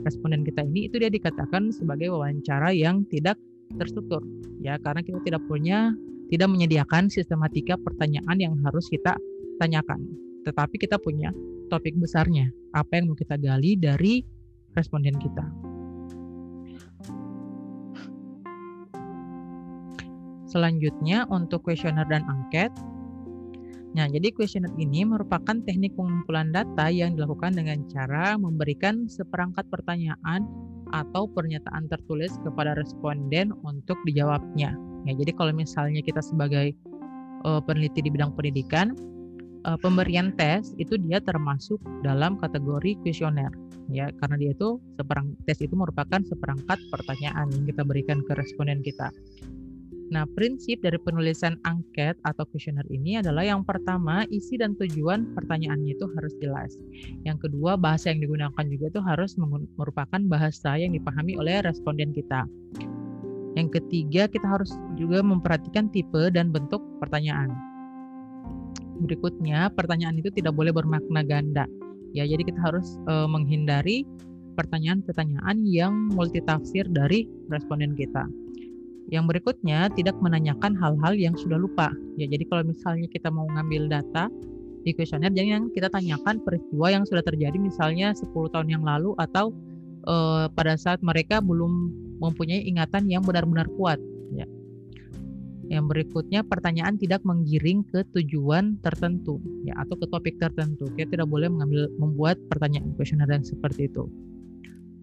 responden 0.03 0.43
kita 0.43 0.61
ini, 0.67 0.91
itu 0.91 0.99
dia 0.99 1.07
dikatakan 1.07 1.71
sebagai 1.71 2.11
wawancara 2.11 2.75
yang 2.75 3.07
tidak 3.07 3.39
terstruktur, 3.79 4.19
ya 4.59 4.75
karena 4.83 4.99
kita 4.99 5.23
tidak 5.23 5.41
punya, 5.47 5.95
tidak 6.27 6.51
menyediakan 6.51 7.07
sistematika 7.07 7.79
pertanyaan 7.79 8.37
yang 8.37 8.53
harus 8.67 8.91
kita 8.91 9.15
tanyakan, 9.63 10.03
tetapi 10.43 10.75
kita 10.75 10.99
punya 10.99 11.31
topik 11.71 11.95
besarnya, 11.95 12.51
apa 12.75 12.99
yang 12.99 13.07
mau 13.07 13.15
kita 13.15 13.39
gali 13.39 13.79
dari 13.79 14.27
responden 14.75 15.15
kita. 15.15 15.70
Selanjutnya 20.51 21.23
untuk 21.31 21.63
kuesioner 21.63 22.03
dan 22.11 22.27
angket. 22.27 22.69
Nah, 23.95 24.07
jadi 24.07 24.31
kuesioner 24.35 24.71
ini 24.79 25.07
merupakan 25.07 25.55
teknik 25.63 25.95
pengumpulan 25.95 26.51
data 26.51 26.91
yang 26.91 27.15
dilakukan 27.15 27.55
dengan 27.55 27.83
cara 27.87 28.35
memberikan 28.35 29.07
seperangkat 29.07 29.67
pertanyaan 29.71 30.47
atau 30.91 31.27
pernyataan 31.27 31.87
tertulis 31.87 32.35
kepada 32.43 32.75
responden 32.75 33.55
untuk 33.63 33.95
dijawabnya. 34.03 34.75
Ya, 35.07 35.13
jadi 35.15 35.31
kalau 35.35 35.55
misalnya 35.55 36.03
kita 36.03 36.19
sebagai 36.19 36.75
uh, 37.47 37.63
peneliti 37.63 38.03
di 38.03 38.11
bidang 38.11 38.35
pendidikan, 38.35 38.95
uh, 39.67 39.79
pemberian 39.79 40.35
tes 40.35 40.75
itu 40.77 40.99
dia 40.99 41.23
termasuk 41.23 41.79
dalam 42.03 42.37
kategori 42.39 42.99
kuesioner 43.01 43.51
ya 43.91 44.07
karena 44.23 44.39
dia 44.39 44.51
itu 44.55 44.79
seperang 44.95 45.35
tes 45.43 45.59
itu 45.59 45.75
merupakan 45.75 46.23
seperangkat 46.23 46.79
pertanyaan 46.89 47.51
yang 47.51 47.65
kita 47.67 47.83
berikan 47.83 48.23
ke 48.23 48.31
responden 48.33 48.79
kita. 48.81 49.11
Nah, 50.11 50.27
prinsip 50.27 50.83
dari 50.83 50.99
penulisan 50.99 51.55
angket 51.63 52.19
atau 52.27 52.43
kuesioner 52.51 52.83
ini 52.91 53.23
adalah 53.23 53.47
yang 53.47 53.63
pertama, 53.63 54.27
isi 54.27 54.59
dan 54.59 54.75
tujuan 54.75 55.31
pertanyaannya 55.39 55.95
itu 55.95 56.03
harus 56.19 56.35
jelas. 56.43 56.75
Yang 57.23 57.47
kedua, 57.47 57.79
bahasa 57.79 58.11
yang 58.11 58.19
digunakan 58.19 58.65
juga 58.67 58.91
itu 58.91 58.99
harus 58.99 59.39
merupakan 59.79 60.21
bahasa 60.27 60.75
yang 60.75 60.91
dipahami 60.91 61.39
oleh 61.39 61.63
responden 61.63 62.11
kita. 62.11 62.43
Yang 63.55 63.79
ketiga, 63.79 64.27
kita 64.27 64.47
harus 64.51 64.75
juga 64.99 65.23
memperhatikan 65.23 65.87
tipe 65.95 66.27
dan 66.35 66.51
bentuk 66.51 66.83
pertanyaan. 66.99 67.55
Berikutnya, 68.99 69.71
pertanyaan 69.71 70.19
itu 70.19 70.27
tidak 70.35 70.59
boleh 70.59 70.75
bermakna 70.75 71.23
ganda. 71.23 71.63
Ya, 72.11 72.27
jadi 72.27 72.43
kita 72.43 72.59
harus 72.59 72.99
e, 73.07 73.13
menghindari 73.31 74.03
pertanyaan-pertanyaan 74.59 75.63
yang 75.63 76.11
multitafsir 76.11 76.83
dari 76.91 77.23
responden 77.47 77.95
kita. 77.95 78.27
Yang 79.11 79.23
berikutnya 79.27 79.91
tidak 79.91 80.15
menanyakan 80.23 80.71
hal-hal 80.79 81.13
yang 81.19 81.35
sudah 81.35 81.59
lupa. 81.59 81.91
Ya, 82.15 82.31
jadi 82.31 82.47
kalau 82.47 82.63
misalnya 82.63 83.11
kita 83.11 83.27
mau 83.27 83.43
ngambil 83.43 83.91
data 83.91 84.31
di 84.87 84.95
kuesioner, 84.95 85.35
jangan 85.35 85.67
kita 85.75 85.91
tanyakan 85.91 86.39
peristiwa 86.41 86.87
yang 86.89 87.03
sudah 87.03 87.19
terjadi 87.19 87.59
misalnya 87.59 88.15
10 88.15 88.31
tahun 88.31 88.71
yang 88.71 88.87
lalu 88.87 89.11
atau 89.19 89.51
uh, 90.07 90.47
pada 90.55 90.79
saat 90.79 91.03
mereka 91.03 91.43
belum 91.43 91.91
mempunyai 92.23 92.63
ingatan 92.63 93.11
yang 93.11 93.19
benar-benar 93.21 93.67
kuat. 93.75 93.99
Ya. 94.31 94.47
Yang 95.67 95.85
berikutnya 95.91 96.47
pertanyaan 96.47 96.95
tidak 96.95 97.19
menggiring 97.27 97.83
ke 97.83 98.07
tujuan 98.15 98.79
tertentu 98.79 99.43
ya 99.67 99.75
atau 99.75 99.99
ke 99.99 100.07
topik 100.07 100.39
tertentu. 100.39 100.87
Kita 100.95 101.19
tidak 101.19 101.27
boleh 101.27 101.51
mengambil 101.51 101.91
membuat 101.99 102.39
pertanyaan 102.47 102.95
kuesioner 102.95 103.27
yang 103.27 103.43
seperti 103.43 103.91
itu. 103.91 104.07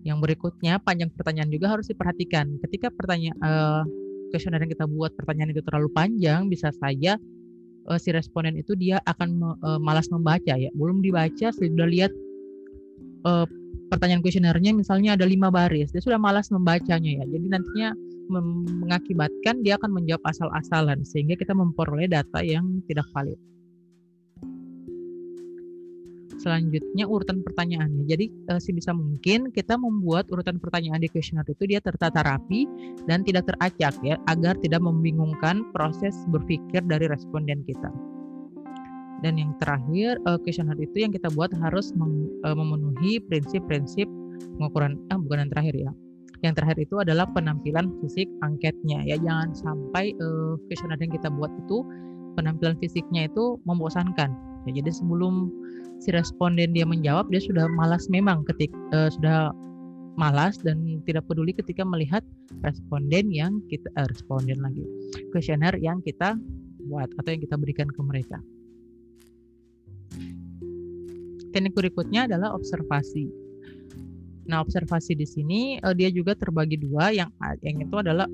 Yang 0.06 0.18
berikutnya 0.24 0.78
panjang 0.82 1.10
pertanyaan 1.12 1.50
juga 1.50 1.74
harus 1.74 1.86
diperhatikan. 1.90 2.58
Ketika 2.62 2.92
pertanyaan 2.94 3.36
uh, 3.42 3.82
kuesioner 4.30 4.62
yang 4.62 4.72
kita 4.72 4.86
buat 4.86 5.12
pertanyaan 5.18 5.50
itu 5.56 5.62
terlalu 5.64 5.88
panjang, 5.90 6.46
bisa 6.46 6.70
saja 6.76 7.16
uh, 7.88 7.98
si 7.98 8.12
responden 8.14 8.54
itu 8.60 8.76
dia 8.78 9.02
akan 9.08 9.58
uh, 9.64 9.80
malas 9.80 10.06
membaca 10.12 10.54
ya. 10.54 10.70
Belum 10.76 11.02
dibaca 11.02 11.50
sudah 11.50 11.88
lihat 11.88 12.12
uh, 13.26 13.46
pertanyaan 13.88 14.20
kuesionernya 14.20 14.76
misalnya 14.76 15.16
ada 15.16 15.24
lima 15.24 15.48
baris, 15.48 15.90
dia 15.90 16.02
sudah 16.04 16.20
malas 16.20 16.52
membacanya 16.52 17.22
ya. 17.22 17.24
Jadi 17.26 17.46
nantinya 17.48 17.88
mengakibatkan 18.28 19.64
dia 19.64 19.80
akan 19.80 19.96
menjawab 19.96 20.20
asal-asalan 20.28 21.00
sehingga 21.00 21.32
kita 21.32 21.56
memperoleh 21.56 22.12
data 22.12 22.44
yang 22.44 22.84
tidak 22.84 23.08
valid 23.16 23.40
selanjutnya 26.38 27.04
urutan 27.04 27.42
pertanyaannya. 27.42 28.06
Jadi 28.06 28.26
uh, 28.50 28.60
sebisa 28.62 28.94
mungkin 28.94 29.50
kita 29.50 29.74
membuat 29.74 30.30
urutan 30.30 30.56
pertanyaan 30.62 31.02
di 31.02 31.10
kuesioner 31.10 31.44
itu 31.44 31.66
dia 31.66 31.82
tertata 31.82 32.22
rapi 32.22 32.64
dan 33.10 33.26
tidak 33.26 33.50
teracak 33.50 33.94
ya 34.00 34.16
agar 34.30 34.54
tidak 34.62 34.80
membingungkan 34.80 35.66
proses 35.74 36.14
berpikir 36.30 36.80
dari 36.86 37.10
responden 37.10 37.66
kita. 37.66 37.90
Dan 39.18 39.34
yang 39.34 39.50
terakhir 39.58 40.22
kuesioner 40.46 40.78
uh, 40.78 40.86
itu 40.86 41.02
yang 41.02 41.10
kita 41.10 41.26
buat 41.34 41.50
harus 41.58 41.90
mem, 41.98 42.30
uh, 42.46 42.54
memenuhi 42.54 43.18
prinsip-prinsip 43.26 44.06
pengukuran 44.56 44.94
ah 45.10 45.18
bukan 45.18 45.46
yang 45.46 45.52
terakhir 45.52 45.74
ya. 45.74 45.92
Yang 46.38 46.54
terakhir 46.62 46.78
itu 46.86 46.94
adalah 47.02 47.26
penampilan 47.34 47.90
fisik 47.98 48.30
angketnya 48.46 49.02
ya 49.02 49.18
jangan 49.18 49.50
sampai 49.58 50.14
kuesioner 50.70 50.94
yang 51.02 51.10
kita 51.10 51.34
buat 51.34 51.50
itu 51.66 51.82
penampilan 52.38 52.78
fisiknya 52.78 53.26
itu 53.26 53.58
membosankan. 53.66 54.30
Ya, 54.70 54.70
jadi 54.78 54.94
sebelum 54.94 55.50
si 55.98 56.14
responden 56.14 56.74
dia 56.74 56.86
menjawab 56.86 57.26
dia 57.30 57.42
sudah 57.42 57.66
malas 57.66 58.06
memang 58.10 58.46
ketik 58.46 58.70
uh, 58.94 59.10
sudah 59.10 59.50
malas 60.18 60.58
dan 60.58 61.02
tidak 61.06 61.26
peduli 61.30 61.54
ketika 61.54 61.86
melihat 61.86 62.26
responden 62.66 63.30
yang 63.30 63.62
kita 63.70 63.86
uh, 63.94 64.06
responden 64.10 64.58
lagi 64.58 64.82
kuesioner 65.30 65.74
yang 65.78 66.02
kita 66.02 66.34
buat 66.88 67.10
atau 67.20 67.30
yang 67.30 67.42
kita 67.44 67.56
berikan 67.60 67.88
ke 67.92 68.00
mereka. 68.00 68.38
Teknik 71.52 71.76
berikutnya 71.76 72.24
adalah 72.24 72.56
observasi. 72.56 73.28
Nah, 74.48 74.64
observasi 74.64 75.12
di 75.12 75.28
sini 75.28 75.60
uh, 75.84 75.92
dia 75.92 76.08
juga 76.08 76.32
terbagi 76.32 76.80
dua 76.80 77.12
yang 77.12 77.28
yang 77.60 77.84
itu 77.84 77.96
adalah 78.00 78.24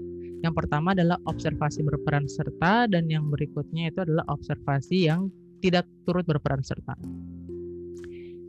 yang 0.45 0.55
pertama 0.55 0.93
adalah 0.95 1.19
observasi 1.27 1.83
berperan 1.83 2.29
serta 2.31 2.87
dan 2.87 3.09
yang 3.11 3.33
berikutnya 3.33 3.91
itu 3.91 4.05
adalah 4.05 4.29
observasi 4.31 5.09
yang 5.11 5.33
tidak 5.65 5.89
turut 6.05 6.29
berperan 6.29 6.61
serta. 6.61 6.95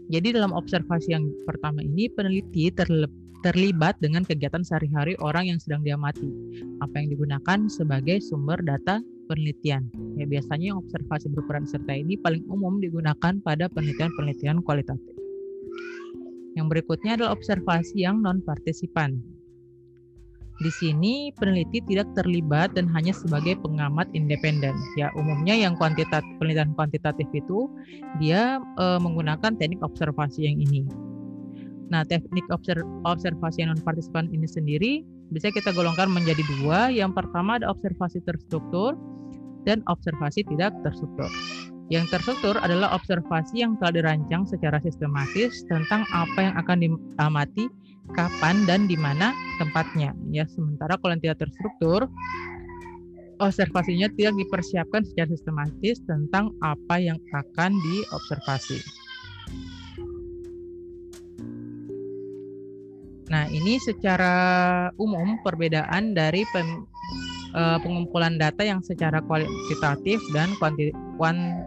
Jadi 0.05 0.37
dalam 0.37 0.53
observasi 0.53 1.17
yang 1.17 1.25
pertama 1.49 1.81
ini 1.81 2.05
peneliti 2.13 2.69
terlibat 3.41 3.97
dengan 4.01 4.21
kegiatan 4.21 4.61
sehari-hari 4.61 5.17
orang 5.21 5.49
yang 5.49 5.59
sedang 5.61 5.81
diamati. 5.81 6.29
Apa 6.81 7.01
yang 7.01 7.13
digunakan 7.13 7.59
sebagai 7.69 8.21
sumber 8.21 8.61
data 8.61 9.01
penelitian. 9.25 9.89
Ya 10.17 10.29
biasanya 10.29 10.77
observasi 10.77 11.33
berperan 11.33 11.65
serta 11.65 11.97
ini 11.97 12.17
paling 12.21 12.45
umum 12.45 12.77
digunakan 12.77 13.41
pada 13.41 13.65
penelitian-penelitian 13.73 14.61
kualitatif. 14.61 15.13
Yang 16.55 16.65
berikutnya 16.71 17.19
adalah 17.19 17.35
observasi 17.35 18.05
yang 18.05 18.21
non 18.21 18.39
partisipan. 18.45 19.34
Di 20.55 20.71
sini 20.71 21.35
peneliti 21.35 21.83
tidak 21.83 22.15
terlibat 22.15 22.79
dan 22.79 22.87
hanya 22.95 23.11
sebagai 23.11 23.59
pengamat 23.59 24.07
independen. 24.15 24.71
Ya, 24.95 25.11
umumnya 25.19 25.51
yang 25.51 25.75
kuantitatif 25.75 26.31
penelitian 26.39 26.71
kuantitatif 26.79 27.27
itu 27.35 27.67
dia 28.23 28.63
e, 28.79 28.85
menggunakan 29.03 29.51
teknik 29.59 29.83
observasi 29.83 30.47
yang 30.47 30.55
ini. 30.63 30.87
Nah, 31.91 32.07
teknik 32.07 32.47
observasi 33.03 33.67
non 33.67 33.77
partisipan 33.83 34.31
ini 34.31 34.47
sendiri 34.47 35.03
bisa 35.35 35.51
kita 35.51 35.75
golongkan 35.75 36.07
menjadi 36.07 36.41
dua. 36.57 36.87
Yang 36.87 37.19
pertama 37.19 37.59
ada 37.59 37.67
observasi 37.67 38.23
terstruktur 38.23 38.95
dan 39.67 39.83
observasi 39.91 40.47
tidak 40.47 40.71
terstruktur. 40.87 41.27
Yang 41.93 42.17
terstruktur 42.17 42.57
adalah 42.57 42.97
observasi 42.97 43.61
yang 43.61 43.77
telah 43.77 43.93
dirancang 43.93 44.49
secara 44.49 44.81
sistematis 44.81 45.61
tentang 45.69 46.01
apa 46.09 46.39
yang 46.41 46.55
akan 46.57 46.77
diamati, 46.81 47.69
kapan 48.17 48.65
dan 48.65 48.89
di 48.89 48.97
mana 48.97 49.37
tempatnya. 49.61 50.17
Ya, 50.33 50.49
sementara 50.49 50.97
kalau 50.97 51.13
yang 51.13 51.21
tidak 51.21 51.45
terstruktur, 51.45 52.09
observasinya 53.37 54.09
tidak 54.17 54.33
dipersiapkan 54.33 55.05
secara 55.05 55.29
sistematis 55.29 56.01
tentang 56.09 56.53
apa 56.65 56.97
yang 56.97 57.21
akan 57.33 57.71
diobservasi. 57.77 58.79
Nah, 63.25 63.49
ini 63.49 63.81
secara 63.81 64.33
umum 65.01 65.41
perbedaan 65.41 66.13
dari 66.13 66.45
pem, 66.53 66.85
uh, 67.57 67.81
pengumpulan 67.81 68.37
data 68.37 68.61
yang 68.61 68.85
secara 68.85 69.17
kualitatif 69.25 70.21
dan 70.29 70.53
kuanti, 70.61 70.93
kuan, 71.17 71.65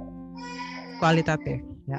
kualitatif. 0.99 1.63
Ya. 1.87 1.99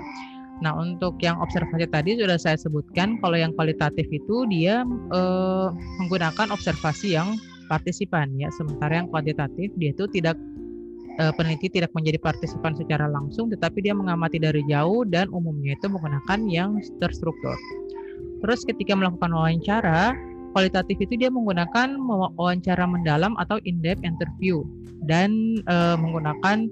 Nah, 0.60 0.76
untuk 0.76 1.16
yang 1.24 1.40
observasi 1.40 1.88
tadi 1.88 2.20
sudah 2.20 2.36
saya 2.36 2.60
sebutkan, 2.60 3.16
kalau 3.24 3.40
yang 3.40 3.56
kualitatif 3.56 4.06
itu 4.12 4.44
dia 4.52 4.84
uh, 5.16 5.72
menggunakan 6.04 6.52
observasi 6.52 7.16
yang 7.16 7.40
partisipan, 7.72 8.36
ya. 8.36 8.52
Sementara 8.60 9.00
yang 9.00 9.08
kuantitatif 9.08 9.72
dia 9.80 9.96
itu 9.96 10.04
tidak 10.12 10.36
uh, 11.24 11.32
peneliti 11.36 11.72
tidak 11.72 11.96
menjadi 11.96 12.20
partisipan 12.20 12.76
secara 12.76 13.08
langsung, 13.08 13.48
tetapi 13.48 13.80
dia 13.80 13.96
mengamati 13.96 14.36
dari 14.36 14.60
jauh 14.68 15.08
dan 15.08 15.32
umumnya 15.32 15.80
itu 15.80 15.88
menggunakan 15.88 16.40
yang 16.52 16.76
terstruktur. 17.00 17.56
Terus 18.44 18.64
ketika 18.68 18.96
melakukan 18.96 19.32
wawancara, 19.32 20.16
kualitatif 20.52 20.98
itu 21.00 21.20
dia 21.20 21.32
menggunakan 21.32 21.96
wawancara 22.36 22.84
mendalam 22.88 23.36
atau 23.38 23.60
in-depth 23.68 24.02
interview 24.02 24.64
dan 25.06 25.60
e, 25.68 25.76
menggunakan 26.00 26.72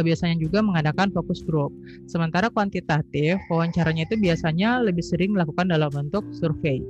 biasanya 0.00 0.40
juga 0.40 0.64
mengadakan 0.64 1.12
fokus 1.12 1.44
group. 1.44 1.68
Sementara 2.08 2.48
kuantitatif, 2.48 3.36
wawancaranya 3.52 4.08
itu 4.08 4.16
biasanya 4.16 4.80
lebih 4.80 5.04
sering 5.04 5.36
dilakukan 5.36 5.68
dalam 5.68 5.92
bentuk 5.92 6.24
survei. 6.32 6.80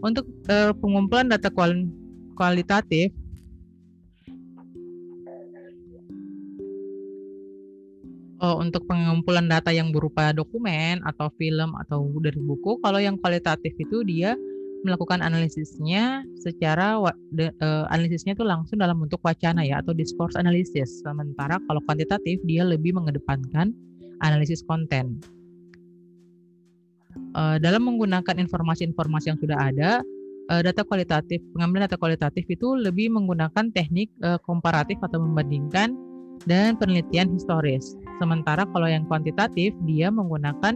Untuk 0.00 0.24
e, 0.48 0.72
pengumpulan 0.80 1.28
data 1.28 1.52
kualitatif, 1.52 3.12
uh, 8.42 8.56
untuk 8.58 8.82
pengumpulan 8.90 9.46
data 9.46 9.70
yang 9.70 9.94
berupa 9.94 10.34
dokumen 10.34 10.98
atau 11.06 11.30
film 11.38 11.78
atau 11.86 12.10
dari 12.18 12.42
buku, 12.42 12.82
kalau 12.82 12.98
yang 12.98 13.14
kualitatif 13.16 13.70
itu 13.78 14.02
dia 14.02 14.34
melakukan 14.82 15.22
analisisnya 15.22 16.26
secara 16.42 16.98
de, 17.30 17.54
uh, 17.62 17.86
analisisnya 17.90 18.34
itu 18.34 18.42
langsung 18.42 18.82
dalam 18.82 18.98
bentuk 18.98 19.22
wacana 19.22 19.62
ya 19.62 19.80
atau 19.80 19.94
discourse 19.94 20.34
analysis. 20.34 21.02
Sementara 21.02 21.62
kalau 21.70 21.80
kuantitatif 21.86 22.42
dia 22.46 22.66
lebih 22.66 22.94
mengedepankan 22.98 23.70
analisis 24.22 24.62
konten. 24.66 25.22
Uh, 27.32 27.56
dalam 27.60 27.84
menggunakan 27.84 28.36
informasi-informasi 28.40 29.26
yang 29.32 29.40
sudah 29.40 29.58
ada, 29.58 29.90
uh, 30.50 30.60
data 30.64 30.82
kualitatif 30.84 31.40
pengambilan 31.54 31.86
data 31.88 31.96
kualitatif 32.00 32.44
itu 32.48 32.74
lebih 32.76 33.12
menggunakan 33.12 33.72
teknik 33.72 34.08
uh, 34.24 34.40
komparatif 34.42 34.98
atau 35.00 35.20
membandingkan 35.20 35.94
dan 36.48 36.74
penelitian 36.74 37.30
historis. 37.30 37.94
Sementara 38.18 38.66
kalau 38.66 38.88
yang 38.90 39.06
kuantitatif 39.06 39.76
dia 39.86 40.10
menggunakan 40.10 40.74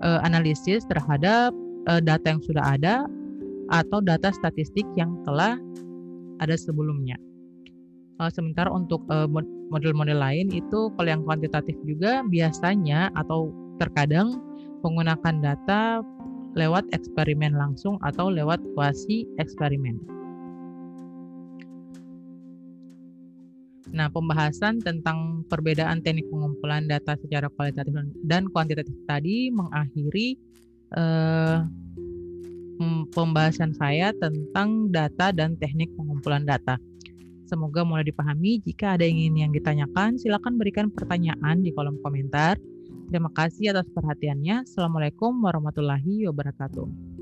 uh, 0.00 0.20
analisis 0.24 0.88
terhadap 0.88 1.52
data 1.84 2.24
yang 2.32 2.40
sudah 2.40 2.64
ada 2.64 3.04
atau 3.74 3.98
data 3.98 4.30
statistik 4.30 4.86
yang 4.94 5.18
telah 5.26 5.58
ada 6.38 6.54
sebelumnya. 6.54 7.18
Uh, 8.22 8.30
sementara 8.30 8.70
untuk 8.70 9.02
model-model 9.74 10.22
uh, 10.22 10.24
lain 10.30 10.46
itu 10.54 10.94
kalau 10.94 11.08
yang 11.10 11.26
kuantitatif 11.26 11.74
juga 11.82 12.22
biasanya 12.30 13.10
atau 13.18 13.50
terkadang 13.82 14.38
menggunakan 14.86 15.42
data 15.42 15.98
lewat 16.54 16.86
eksperimen 16.94 17.58
langsung 17.58 17.98
atau 18.06 18.30
lewat 18.30 18.62
kuasi 18.78 19.26
eksperimen. 19.42 19.98
Nah, 23.94 24.10
pembahasan 24.10 24.82
tentang 24.82 25.46
perbedaan 25.46 26.02
teknik 26.02 26.26
pengumpulan 26.26 26.90
data 26.90 27.14
secara 27.14 27.46
kualitatif 27.46 27.94
dan 28.26 28.50
kuantitatif 28.50 28.94
tadi 29.06 29.54
mengakhiri 29.54 30.34
eh, 30.98 31.58
pembahasan 33.14 33.74
saya 33.76 34.10
tentang 34.16 34.90
data 34.90 35.30
dan 35.30 35.54
teknik 35.58 35.90
pengumpulan 35.94 36.42
data. 36.42 36.78
Semoga 37.44 37.84
mulai 37.84 38.08
dipahami. 38.08 38.58
Jika 38.64 38.96
ada 38.96 39.04
yang 39.04 39.20
ingin 39.20 39.36
yang 39.48 39.52
ditanyakan, 39.52 40.16
silakan 40.16 40.56
berikan 40.56 40.88
pertanyaan 40.88 41.60
di 41.60 41.70
kolom 41.76 42.00
komentar. 42.00 42.56
Terima 43.12 43.28
kasih 43.30 43.76
atas 43.76 43.86
perhatiannya. 43.92 44.64
Assalamualaikum 44.64 45.36
warahmatullahi 45.44 46.24
wabarakatuh. 46.26 47.13